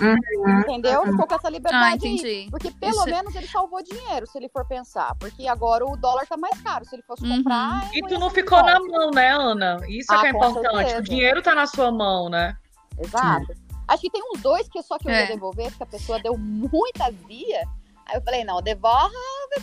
Uhum. 0.00 0.60
Entendeu? 0.60 1.02
Ficou 1.06 1.26
com 1.26 1.34
essa 1.34 1.48
Ah, 1.48 1.50
liberdade 1.50 2.06
aí. 2.06 2.14
entendi. 2.14 2.46
Porque 2.52 2.70
pelo 2.70 2.92
Isso- 2.98 3.04
menos 3.10 3.34
ele 3.34 3.48
salvou 3.48 3.82
dinheiro, 3.82 4.28
se 4.28 4.38
ele 4.38 4.48
for 4.48 4.64
pensar. 4.64 5.12
Porque 5.18 5.48
agora 5.48 5.84
o 5.84 5.96
dólar 5.96 6.24
tá 6.24 6.36
mais 6.36 6.60
caro. 6.62 6.84
Se 6.84 6.94
ele 6.94 7.02
fosse 7.02 7.24
Uhum. 7.24 7.38
comprar. 7.38 7.90
E 7.92 7.98
ia 7.98 8.06
tu 8.06 8.16
não 8.16 8.30
ficou 8.30 8.62
na 8.62 8.78
mão, 8.78 9.10
né, 9.10 9.32
Ana? 9.32 9.80
Isso 9.88 10.12
é 10.12 10.16
Ah, 10.16 10.20
que 10.20 10.26
é 10.26 10.30
importante. 10.30 10.70
certeza. 10.76 10.98
O 11.00 11.02
dinheiro 11.02 11.42
tá 11.42 11.52
na 11.52 11.66
sua 11.66 11.90
mão, 11.90 12.28
né? 12.28 12.56
Exato. 12.96 13.46
Acho 13.88 14.02
que 14.02 14.10
tem 14.10 14.22
uns 14.22 14.40
dois 14.42 14.68
que 14.68 14.82
só 14.82 14.98
que 14.98 15.08
eu 15.08 15.12
É. 15.12 15.22
ia 15.22 15.26
devolver, 15.28 15.68
porque 15.70 15.82
a 15.82 15.86
pessoa 15.86 16.20
deu 16.20 16.36
muita 16.36 17.10
via. 17.26 17.66
Aí 18.06 18.16
eu 18.16 18.22
falei, 18.22 18.44
não, 18.44 18.60
devolve, 18.62 19.14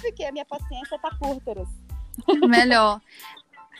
porque 0.01 0.23
a 0.23 0.31
minha 0.31 0.45
paciência 0.45 0.99
tá 0.99 1.11
curta. 1.17 1.53
Melhor. 2.47 2.99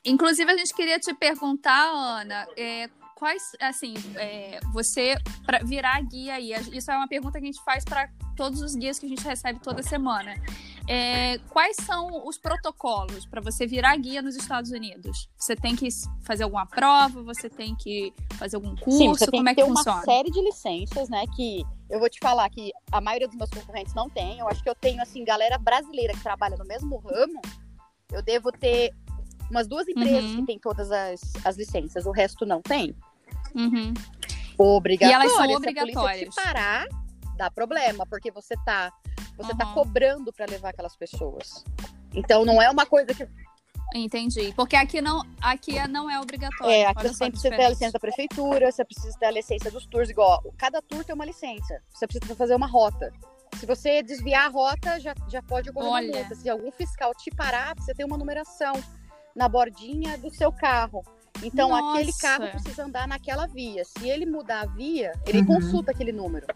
Inclusive, 0.03 0.51
a 0.51 0.57
gente 0.57 0.73
queria 0.73 0.99
te 0.99 1.13
perguntar, 1.13 1.83
Ana, 1.89 2.47
é, 2.55 2.87
quais, 3.15 3.51
assim, 3.59 3.95
é, 4.15 4.59
você, 4.71 5.15
para 5.45 5.59
virar 5.63 5.99
guia 6.03 6.35
aí, 6.35 6.51
isso 6.71 6.91
é 6.91 6.95
uma 6.95 7.07
pergunta 7.07 7.39
que 7.39 7.45
a 7.45 7.51
gente 7.51 7.63
faz 7.63 7.83
para 7.83 8.09
todos 8.35 8.61
os 8.61 8.75
guias 8.75 8.99
que 8.99 9.05
a 9.07 9.09
gente 9.09 9.23
recebe 9.23 9.59
toda 9.59 9.81
semana. 9.81 10.35
É, 10.87 11.39
quais 11.49 11.75
são 11.77 12.27
os 12.27 12.37
protocolos 12.37 13.25
para 13.25 13.41
você 13.41 13.65
virar 13.65 13.95
guia 13.97 14.21
nos 14.21 14.35
Estados 14.35 14.69
Unidos? 14.71 15.27
Você 15.37 15.55
tem 15.55 15.75
que 15.75 15.87
fazer 16.23 16.43
alguma 16.43 16.65
prova? 16.67 17.23
Você 17.23 17.49
tem 17.49 17.75
que 17.75 18.13
fazer 18.35 18.55
algum 18.57 18.75
curso? 18.75 18.97
Sim, 18.99 19.07
você 19.09 19.25
tem 19.25 19.39
Como 19.39 19.49
é 19.49 19.55
que 19.55 19.61
que 19.63 19.67
funciona? 19.67 19.97
uma 19.97 20.03
série 20.05 20.29
de 20.29 20.39
licenças, 20.41 21.09
né? 21.09 21.25
Que 21.35 21.63
eu 21.89 21.99
vou 21.99 22.09
te 22.09 22.19
falar 22.19 22.47
que 22.51 22.71
a 22.91 23.01
maioria 23.01 23.27
dos 23.27 23.35
meus 23.35 23.49
concorrentes 23.49 23.95
não 23.95 24.09
tem. 24.09 24.37
Eu 24.39 24.47
acho 24.47 24.61
que 24.61 24.69
eu 24.69 24.75
tenho, 24.75 25.01
assim, 25.01 25.23
galera 25.25 25.57
brasileira 25.57 26.13
que 26.13 26.21
trabalha 26.21 26.55
no 26.55 26.65
mesmo 26.65 26.97
ramo. 26.97 27.41
Eu 28.11 28.21
devo 28.21 28.51
ter 28.51 28.91
umas 29.49 29.67
duas 29.67 29.87
empresas 29.87 30.23
Uhum. 30.31 30.35
que 30.41 30.45
tem 30.45 30.59
todas 30.59 30.91
as, 30.91 31.19
as 31.43 31.57
licenças, 31.57 32.05
o 32.05 32.11
resto 32.11 32.45
não 32.45 32.61
tem. 32.61 32.95
Uhum. 33.55 33.91
Obrigatórias. 34.57 35.11
E 35.11 35.25
elas 35.25 35.31
são 35.35 35.45
Se 35.45 35.51
a 35.51 35.57
polícia 35.59 35.81
obrigatórias. 35.81 36.35
te 36.35 36.41
parar, 36.43 36.85
dá 37.37 37.49
problema, 37.51 38.05
porque 38.05 38.31
você 38.31 38.55
tá, 38.65 38.91
você 39.37 39.55
tá 39.55 39.67
Uhum. 39.67 39.73
cobrando 39.73 40.31
para 40.33 40.45
levar 40.49 40.69
aquelas 40.69 40.95
pessoas. 40.95 41.63
Então 42.13 42.45
não 42.45 42.61
é 42.61 42.69
uma 42.69 42.85
coisa 42.85 43.13
que 43.13 43.27
Entendi. 43.93 44.51
Porque 44.55 44.75
aqui 44.75 44.99
não, 44.99 45.21
aqui 45.41 45.75
não 45.87 46.09
é 46.09 46.19
obrigatório. 46.19 46.73
é, 46.73 46.85
aqui 46.85 47.07
você 47.07 47.19
tem 47.19 47.31
que 47.31 47.39
ter 47.41 47.63
a 47.63 47.69
licença 47.69 47.93
da 47.93 47.99
prefeitura, 47.99 48.69
você 48.71 48.83
precisa 48.83 49.17
ter 49.17 49.27
a 49.27 49.31
licença 49.31 49.71
dos 49.71 49.85
tours, 49.85 50.09
igual 50.09 50.43
cada 50.57 50.81
tour 50.81 51.03
tem 51.05 51.15
uma 51.15 51.23
licença. 51.23 51.79
Você 51.93 52.05
precisa 52.07 52.35
fazer 52.35 52.55
uma 52.55 52.67
rota. 52.67 53.11
Se 53.57 53.65
você 53.65 54.03
desviar 54.03 54.47
a 54.47 54.49
rota, 54.49 54.99
já, 54.99 55.13
já 55.29 55.41
pode 55.41 55.69
ocorrer 55.69 55.89
Olha. 55.91 56.07
uma 56.11 56.17
multa. 56.19 56.35
Se 56.35 56.49
algum 56.49 56.71
fiscal 56.71 57.13
te 57.15 57.31
parar, 57.31 57.73
você 57.77 57.93
tem 57.93 58.05
uma 58.05 58.17
numeração 58.17 58.73
na 59.33 59.47
bordinha 59.47 60.17
do 60.17 60.29
seu 60.33 60.51
carro. 60.51 61.01
Então, 61.41 61.69
Nossa. 61.69 61.97
aquele 61.99 62.13
carro 62.17 62.49
precisa 62.49 62.83
andar 62.85 63.07
naquela 63.07 63.45
via. 63.47 63.83
Se 63.85 64.09
ele 64.09 64.25
mudar 64.25 64.61
a 64.61 64.65
via, 64.65 65.13
ele 65.25 65.39
Uhum. 65.39 65.45
consulta 65.45 65.91
aquele 65.91 66.11
número. 66.11 66.47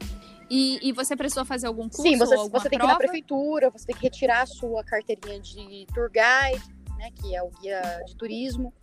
E, 0.50 0.80
e 0.90 0.92
você 0.92 1.16
precisou 1.16 1.46
fazer 1.46 1.68
algum 1.68 1.84
curso 1.90 2.02
Sim, 2.02 2.18
você, 2.18 2.34
ou 2.36 2.42
alguma 2.42 2.60
você 2.60 2.70
tem 2.70 2.80
que 2.80 2.86
ir 2.86 2.88
na 2.88 2.96
prova? 2.96 3.00
prefeitura, 3.08 3.70
você 3.70 3.86
tem 3.86 3.96
que 3.96 4.04
retirar 4.04 4.42
a 4.42 4.46
sua 4.48 4.84
carteirinha 4.84 5.40
de 5.40 5.86
tour 5.94 6.10
guide, 6.10 6.64
né, 6.98 7.12
que 7.22 7.36
é 7.36 7.44
o 7.44 7.50
guia 7.62 7.82
de 8.06 8.16
turismo. 8.16 8.74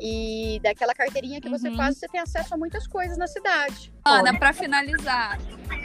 E 0.00 0.60
daquela 0.62 0.94
carteirinha 0.94 1.40
que 1.40 1.48
você 1.48 1.68
Uhum. 1.70 1.76
faz, 1.76 1.96
você 1.96 2.06
tem 2.08 2.20
acesso 2.20 2.52
a 2.54 2.56
muitas 2.58 2.86
coisas 2.86 3.16
na 3.16 3.26
cidade. 3.26 3.92
Ana, 4.04 4.38
para 4.38 4.52
finalizar, 4.52 5.38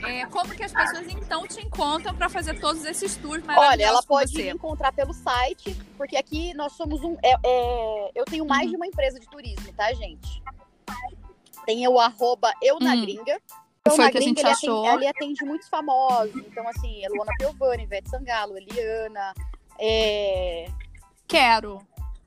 é, 0.06 0.26
como 0.26 0.54
que 0.54 0.64
as 0.64 0.74
pessoas 0.74 1.08
então 1.08 1.48
te 1.48 1.62
encontram 1.66 2.14
para 2.16 2.28
fazer 2.30 2.60
todos 2.60 2.84
esses 2.84 3.16
tours 3.16 3.42
maravilhosos 3.44 3.74
Olha, 3.80 3.84
ela 3.86 4.02
com 4.02 4.08
pode 4.08 4.32
você? 4.32 4.44
me 4.44 4.50
encontrar 4.52 4.92
pelo 4.92 5.14
site, 5.14 5.74
porque 5.98 6.18
aqui 6.18 6.54
nós 6.54 6.74
somos 6.74 7.02
um. 7.02 7.16
é- 7.24 7.38
é, 7.46 8.12
eu 8.16 8.26
tenho 8.26 8.46
mais 8.46 8.66
Uhum. 8.66 8.72
de 8.72 8.76
uma 8.76 8.88
empresa 8.88 9.20
de 9.20 9.30
turismo, 9.30 9.72
tá, 9.74 9.94
gente? 9.94 10.42
Tem 11.66 11.88
o 11.88 12.00
arroba 12.00 12.52
eu 12.62 12.80
na 12.80 12.94
Hum. 12.94 13.02
gringa. 13.02 13.42
Foi 13.96 14.04
na 14.06 14.10
o 14.10 14.12
que 14.12 14.18
a 14.18 14.22
gente 14.22 14.40
ele 14.40 14.50
achou. 14.50 14.86
atende, 14.86 14.98
ele 15.04 15.08
atende 15.08 15.46
muitos 15.46 15.70
famosos. 15.70 16.36
Então, 16.36 16.68
assim, 16.68 17.04
é 17.04 17.10
Luana 17.10 17.32
Piovani, 17.38 17.84
Ivete 17.84 18.10
Sangalo, 18.10 18.58
Eliana, 18.58 19.34
é, 19.80 20.68
Quero. 21.28 21.80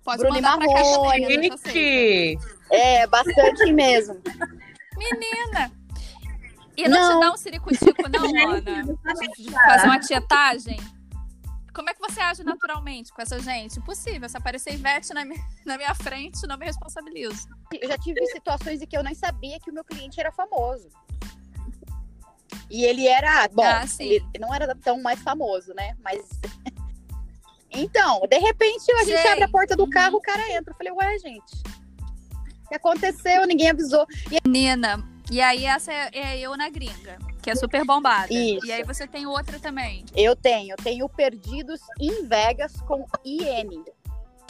Pode 0.05 0.19
Bruno 0.23 0.35
mandar 0.35 0.57
pra 0.59 0.67
cá 0.67 0.73
Marrone, 0.75 1.21
também, 1.23 1.25
a 1.25 1.43
gente 1.43 1.53
aceita. 1.53 1.73
Chique! 1.73 2.39
é 2.71 3.07
bastante 3.07 3.73
mesmo. 3.73 4.21
Menina! 4.97 5.73
E 6.77 6.89
não, 6.89 6.99
Não. 7.01 7.21
te 7.21 7.27
dá 7.27 7.33
um 7.33 7.37
ciricutico, 7.37 8.03
não, 8.09 8.55
Ana? 8.55 8.85
Fazer 9.67 9.87
uma 9.87 10.01
tietagem? 10.01 10.79
Como 11.75 11.89
é 11.89 11.95
que 11.95 12.01
você 12.01 12.21
age 12.21 12.43
naturalmente 12.43 13.13
com 13.13 13.23
essa 13.23 13.39
gente? 13.39 13.79
Impossível. 13.79 14.29
Se 14.29 14.37
aparecer 14.37 14.75
Ivete 14.75 15.13
na 15.15 15.25
minha, 15.25 15.41
na 15.65 15.77
minha 15.77 15.95
frente, 15.95 16.47
não 16.47 16.57
me 16.57 16.67
responsabilizo. 16.67 17.49
Eu 17.81 17.89
já 17.89 17.97
tive 17.99 18.25
situações 18.27 18.83
em 18.83 18.87
que 18.87 18.97
eu 18.97 19.03
nem 19.03 19.15
sabia 19.15 19.59
que 19.61 19.71
o 19.71 19.75
meu 19.75 19.85
cliente 19.85 20.19
era 20.19 20.33
famoso. 20.33 20.89
E 22.71 22.85
ele 22.85 23.07
era, 23.07 23.49
bom, 23.49 23.65
Ah, 23.65 23.87
sim. 23.87 24.05
ele 24.05 24.25
não 24.39 24.55
era 24.55 24.75
tão 24.75 25.01
mais 25.03 25.21
famoso, 25.21 25.75
né? 25.75 25.97
Mas. 26.03 26.21
Então, 27.73 28.23
de 28.29 28.37
repente 28.37 28.91
a 28.91 29.05
gente 29.05 29.17
Gente, 29.17 29.29
abre 29.29 29.45
a 29.45 29.49
porta 29.49 29.77
do 29.77 29.89
carro, 29.89 30.17
o 30.17 30.21
cara 30.21 30.43
entra. 30.51 30.73
Eu 30.73 30.77
falei, 30.77 30.93
ué, 30.93 31.19
gente. 31.21 31.63
O 32.65 32.69
que 32.69 32.75
aconteceu? 32.75 33.47
Ninguém 33.47 33.71
avisou. 33.71 34.05
Menina, 34.45 35.01
e 35.31 35.41
aí 35.41 35.65
essa 35.65 35.93
é, 35.93 36.11
é 36.13 36.41
eu 36.41 36.57
na 36.57 36.69
gringa, 36.69 37.17
que 37.41 37.49
é 37.49 37.55
super 37.55 37.85
bombada. 37.85 38.27
Isso. 38.35 38.67
E 38.67 38.73
aí 38.73 38.83
você 38.83 39.07
tem 39.07 39.25
outra 39.25 39.61
também. 39.61 40.05
Eu 40.17 40.35
tenho, 40.35 40.73
eu 40.73 40.77
tenho 40.77 41.09
Perdidos 41.09 41.81
em 42.01 42.27
Vegas 42.27 42.73
com 42.83 43.07
IN. 43.25 43.85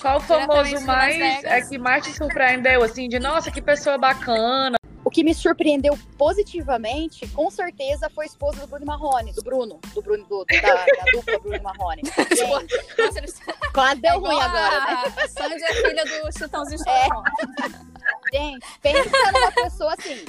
Qual 0.01 0.19
famoso 0.19 0.81
mais 0.87 1.45
é 1.45 1.61
que 1.61 1.77
mais 1.77 2.05
te 2.07 2.15
surpreendeu, 2.15 2.83
assim, 2.83 3.07
de 3.07 3.19
nossa, 3.19 3.51
que 3.51 3.61
pessoa 3.61 3.99
bacana. 3.99 4.80
O 5.11 5.13
que 5.13 5.25
me 5.25 5.35
surpreendeu 5.35 5.99
positivamente, 6.17 7.27
com 7.31 7.51
certeza, 7.51 8.09
foi 8.11 8.27
a 8.27 8.29
esposa 8.29 8.61
do 8.61 8.69
Bruno 8.69 8.87
Marrone, 8.87 9.33
do 9.33 9.43
Bruno, 9.43 9.81
do 9.93 10.01
Bruno, 10.01 10.25
do, 10.27 10.45
da, 10.45 10.85
da 10.85 11.05
dupla 11.13 11.39
Bruno 11.41 11.63
Marrone. 11.65 12.03
Eles... 13.17 13.41
quase 13.75 14.01
deu 14.01 14.13
é 14.13 14.17
ruim 14.17 14.41
agora, 14.41 14.87
né? 14.87 15.27
Sandy 15.27 15.65
é 15.65 15.75
filha 15.75 16.05
do 16.05 16.39
Chitãozinho 16.39 16.81
É. 16.87 18.39
Gente, 18.39 18.67
pensa 18.81 19.33
numa 19.33 19.51
pessoa 19.51 19.95
assim, 19.95 20.25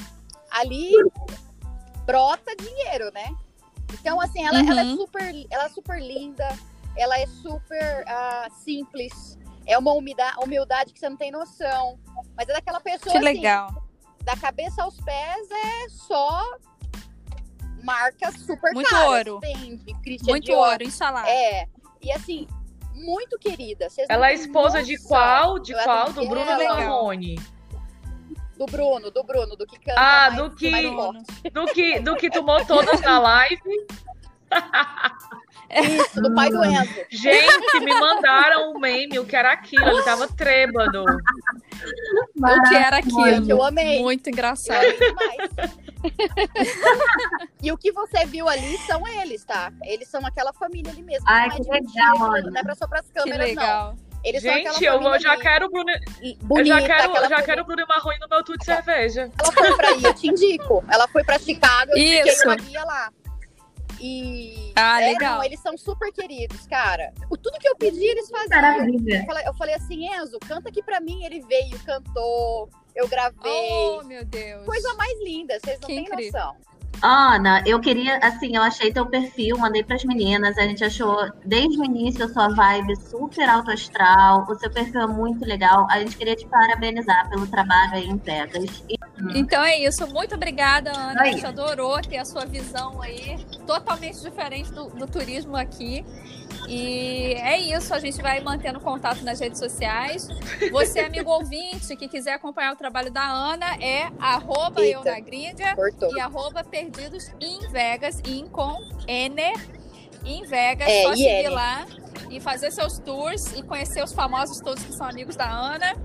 ali 0.50 0.94
brota 2.04 2.56
dinheiro, 2.56 3.12
né? 3.13 3.36
Então, 3.94 4.20
assim, 4.20 4.44
ela, 4.44 4.62
Uhum. 4.62 4.72
ela 4.72 4.82
é 4.82 4.96
super, 4.96 5.48
ela 5.52 5.65
é 5.65 5.70
super 5.70 6.02
linda, 6.02 6.58
ela 6.98 7.20
é 7.20 7.28
super 7.28 8.04
uh, 8.08 8.52
simples. 8.63 9.38
É 9.67 9.78
uma 9.78 9.94
humildade, 9.94 10.38
humildade 10.44 10.91
que 10.91 11.00
você 11.00 11.08
não 11.08 11.17
tem 11.17 11.30
noção. 11.30 12.00
Mas 12.36 12.50
é 12.50 12.54
daquela 12.54 12.80
pessoa 12.80 13.12
que 13.12 13.17
assim, 13.17 13.26
legal. 13.26 13.90
Da 14.23 14.36
cabeça 14.36 14.84
aos 14.84 14.97
pés 15.01 15.49
é 15.51 15.89
só 15.89 16.43
marcas 17.84 18.36
super 18.36 18.73
Muito 18.73 18.89
caras. 18.89 19.27
ouro. 19.27 19.39
Fendi, 19.41 19.93
Christian 20.03 20.31
Muito 20.31 20.45
Dior. 20.45 20.67
ouro, 20.69 20.84
inshallah. 20.84 21.27
É. 21.29 21.67
E 22.01 22.12
assim, 22.12 22.47
muito 22.93 23.38
querida. 23.39 23.88
Ela 24.10 24.29
é 24.29 24.34
esposa 24.36 24.84
de 24.84 24.93
noção. 24.93 25.07
qual? 25.07 25.60
De 25.60 25.71
Eu 25.73 25.79
qual? 25.84 26.12
Do 26.13 26.27
Bruno 26.27 26.41
ela. 26.49 26.57
Legal. 26.57 26.75
Marrone. 26.77 27.39
Do 28.57 28.65
Bruno, 28.67 29.10
do 29.10 29.23
Bruno, 29.23 29.55
do 29.55 29.65
que 29.65 29.79
canta. 29.79 29.99
Ah, 29.99 30.29
mais- 30.29 30.36
do 30.36 30.55
que-. 30.55 31.49
Do 31.51 31.65
que, 31.67 31.99
do 31.99 32.15
que 32.15 32.29
tomou 32.29 32.63
todas 32.65 33.01
na 33.01 33.17
live. 33.19 33.60
Isso, 35.71 36.21
do 36.21 36.36
pai 36.36 36.49
do 36.49 36.63
Enzo. 36.65 36.93
Gente, 37.10 37.79
me 37.79 37.97
mandaram 37.99 38.73
um 38.73 38.79
meme, 38.79 39.17
o 39.19 39.25
que 39.25 39.36
era 39.36 39.53
aquilo? 39.53 39.88
Ele 39.88 40.03
tava 40.03 40.27
trêbado. 40.27 41.05
O 42.38 42.70
que 42.70 42.76
era 42.76 42.98
aquilo? 42.98 43.50
eu 43.50 43.63
amei. 43.63 44.02
Muito 44.02 44.28
Eu 44.28 44.34
engraçado. 44.34 44.86
e 47.62 47.72
o 47.72 47.78
que 47.78 47.91
você 47.91 48.26
viu 48.26 48.48
ali 48.50 48.78
são 48.80 49.08
eles, 49.08 49.44
tá? 49.44 49.72
Eles 49.84 50.08
são 50.08 50.26
aquela 50.26 50.52
família 50.54 50.91
ali 50.91 51.04
mesmo. 51.04 51.26
Ai, 51.28 51.48
não 51.50 51.56
é 51.56 51.58
que 51.58 51.63
de 51.63 51.70
legal, 51.70 52.24
Ana. 52.34 52.52
não 52.52 52.60
é 52.60 52.63
pra 52.63 52.76
só 52.76 52.88
pras 52.88 53.06
Que 53.08 53.13
câmeras, 53.13 53.48
legal. 53.50 53.96
não. 53.96 54.12
Eles 54.24 54.44
são 54.44 54.54
Gente, 54.54 54.67
aquela 54.67 54.94
eu, 54.96 55.02
vou- 55.02 55.20
já 55.20 55.32
ali, 55.32 55.41
quero 55.41 55.65
o 55.65 55.70
Bruno. 55.72 55.91
Eu 55.91 56.36
bonita, 56.44 56.80
já 56.80 56.86
quero, 56.86 57.30
já 57.30 57.41
quero 57.41 57.62
o 57.63 57.65
Bruno 57.65 57.88
Marrone 57.88 58.20
no 58.20 58.28
meu 58.30 58.44
tudo 58.44 58.60
de 58.60 58.65
cerveja. 58.65 59.32
Ela 59.39 59.52
foi 59.52 59.76
pra 59.76 59.88
aí, 59.89 60.04
eu 60.04 60.13
te 60.13 60.28
indico. 60.28 60.84
Ela 60.88 61.08
foi 61.08 61.24
pra 61.24 61.39
Chicago, 61.39 61.91
eu 61.91 61.98
Isso. 61.98 62.30
fiquei 62.32 62.46
uma 62.48 62.56
guia 62.56 62.84
lá. 62.84 63.12
E. 64.01 64.73
Ah, 64.75 64.99
é, 65.01 65.05
legal. 65.11 65.43
eles 65.43 65.59
são 65.59 65.77
super 65.77 66.11
queridos, 66.11 66.65
cara. 66.65 67.13
O- 67.29 67.37
Tudo 67.37 67.59
que 67.59 67.67
eu 67.67 67.75
pedi, 67.75 68.03
eles 68.05 68.29
faziam. 68.29 68.87
Eu 68.87 69.25
falei, 69.25 69.47
eu 69.47 69.53
falei 69.53 69.75
assim, 69.75 70.07
Enzo, 70.11 70.39
canta 70.39 70.69
aqui 70.69 70.81
pra 70.81 70.99
mim. 70.99 71.23
Ele 71.23 71.39
veio, 71.41 71.77
cantou, 71.85 72.69
eu 72.95 73.07
gravei. 73.07 73.69
Oh, 73.71 74.03
meu 74.03 74.25
Deus. 74.25 74.65
Coisa 74.65 74.93
mais 74.95 75.13
linda, 75.23 75.59
vocês 75.59 75.79
não 75.79 75.87
Que 75.87 75.95
têm 75.95 76.03
incrível. 76.05 76.31
noção. 76.33 76.55
Ana, 77.01 77.63
eu 77.65 77.79
queria, 77.79 78.17
assim, 78.17 78.55
eu 78.55 78.61
achei 78.61 78.93
teu 78.93 79.05
perfil, 79.05 79.57
mandei 79.57 79.83
pras 79.83 80.03
meninas, 80.03 80.57
a 80.57 80.63
gente 80.63 80.83
achou 80.83 81.29
desde 81.43 81.79
o 81.79 81.83
início 81.83 82.25
a 82.25 82.29
sua 82.29 82.49
vibe 82.49 82.95
super 82.95 83.49
alto 83.49 83.71
astral, 83.71 84.45
o 84.47 84.55
seu 84.55 84.69
perfil 84.69 85.01
é 85.01 85.07
muito 85.07 85.43
legal, 85.43 85.87
a 85.89 85.99
gente 85.99 86.15
queria 86.15 86.35
te 86.35 86.45
parabenizar 86.47 87.29
pelo 87.29 87.47
trabalho 87.47 87.93
aí 87.93 88.07
em 88.07 88.17
Vegas. 88.17 88.83
E 88.87 88.95
Então 89.35 89.63
é 89.63 89.79
isso. 89.79 90.07
Muito 90.07 90.35
obrigada, 90.35 90.91
Ana. 90.91 91.21
A 91.21 91.25
gente 91.25 91.45
adorou 91.45 92.01
ter 92.01 92.17
a 92.17 92.25
sua 92.25 92.45
visão 92.45 93.01
aí, 93.01 93.37
totalmente 93.65 94.19
diferente 94.21 94.71
do, 94.71 94.85
do 94.89 95.07
turismo 95.07 95.55
aqui. 95.55 96.05
E 96.67 97.33
é 97.33 97.59
isso, 97.59 97.93
a 97.93 97.99
gente 97.99 98.21
vai 98.21 98.39
mantendo 98.39 98.79
contato 98.79 99.23
nas 99.23 99.39
redes 99.39 99.59
sociais. 99.59 100.27
Você, 100.71 100.99
amigo 101.01 101.29
ouvinte, 101.29 101.95
que 101.95 102.07
quiser 102.07 102.33
acompanhar 102.33 102.73
o 102.73 102.75
trabalho 102.75 103.11
da 103.11 103.23
Ana, 103.23 103.75
é 103.81 104.11
arroba 104.19 104.81
eu 104.81 105.03
na 105.03 105.19
gringa 105.19 105.75
e 106.15 106.19
arroba 106.19 106.63
perdidos 106.91 107.32
em 107.39 107.60
Vegas, 107.69 108.21
in 108.25 108.47
com 108.47 108.77
N 109.08 109.41
em 110.25 110.45
Vegas. 110.45 110.88
É, 110.88 111.04
só 111.04 111.13
e 111.13 111.17
seguir 111.17 111.49
lá 111.49 111.86
e 112.30 112.39
fazer 112.39 112.71
seus 112.71 112.99
tours 112.99 113.54
e 113.54 113.63
conhecer 113.63 114.04
os 114.04 114.13
famosos 114.13 114.60
todos 114.60 114.84
que 114.84 114.93
são 114.93 115.08
amigos 115.08 115.36
da 115.36 115.49
Ana. 115.49 115.95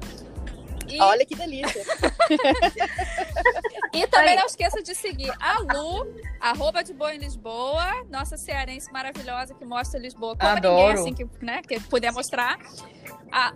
E 0.88 1.00
Olha 1.00 1.26
que 1.26 1.34
delícia. 1.34 1.82
E 3.96 4.06
também 4.08 4.30
Aí. 4.30 4.36
não 4.36 4.44
esqueça 4.44 4.82
de 4.82 4.94
seguir 4.94 5.32
a 5.40 5.58
Lu, 5.60 6.06
arroba 6.38 6.84
de 6.84 6.92
boa 6.92 7.14
em 7.14 7.18
Lisboa, 7.18 8.04
nossa 8.10 8.36
cearense 8.36 8.92
maravilhosa 8.92 9.54
que 9.54 9.64
mostra 9.64 9.98
Lisboa 9.98 10.36
como 10.36 10.52
Adoro. 10.52 10.76
ninguém, 10.76 10.92
assim, 10.92 11.14
que, 11.14 11.44
né, 11.44 11.62
que 11.62 11.80
puder 11.80 12.12
mostrar. 12.12 12.58
A, 13.32 13.54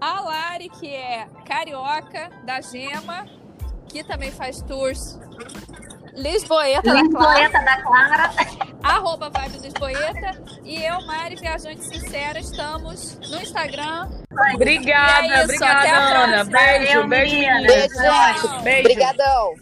a 0.00 0.20
Lari, 0.22 0.70
que 0.70 0.88
é 0.88 1.26
carioca, 1.44 2.30
da 2.42 2.62
Gema, 2.62 3.26
que 3.86 4.02
também 4.02 4.30
faz 4.30 4.62
tours 4.62 5.18
Lisboeta 6.14 6.82
da 6.92 7.08
Clara, 7.08 7.40
Lisboeta 7.40 7.64
da 7.64 7.82
Clara, 7.82 8.30
arroba 8.82 9.30
Vibe 9.30 9.58
Lisboeta. 9.58 10.42
E 10.64 10.82
eu, 10.84 11.00
Mari, 11.06 11.36
viajante 11.36 11.84
sincera, 11.84 12.38
estamos 12.38 13.18
no 13.30 13.40
Instagram. 13.40 14.08
Obrigada, 14.54 15.26
é 15.26 15.34
isso, 15.36 15.44
obrigada, 15.44 16.24
Ana. 16.24 16.44
Beijo, 16.44 17.06
beijo, 17.08 17.08
meninas. 17.08 17.62
meninas. 17.62 17.66
Beijo, 17.66 18.48
gente. 18.48 18.62
Beijo. 18.62 18.80
Obrigadão. 18.80 19.54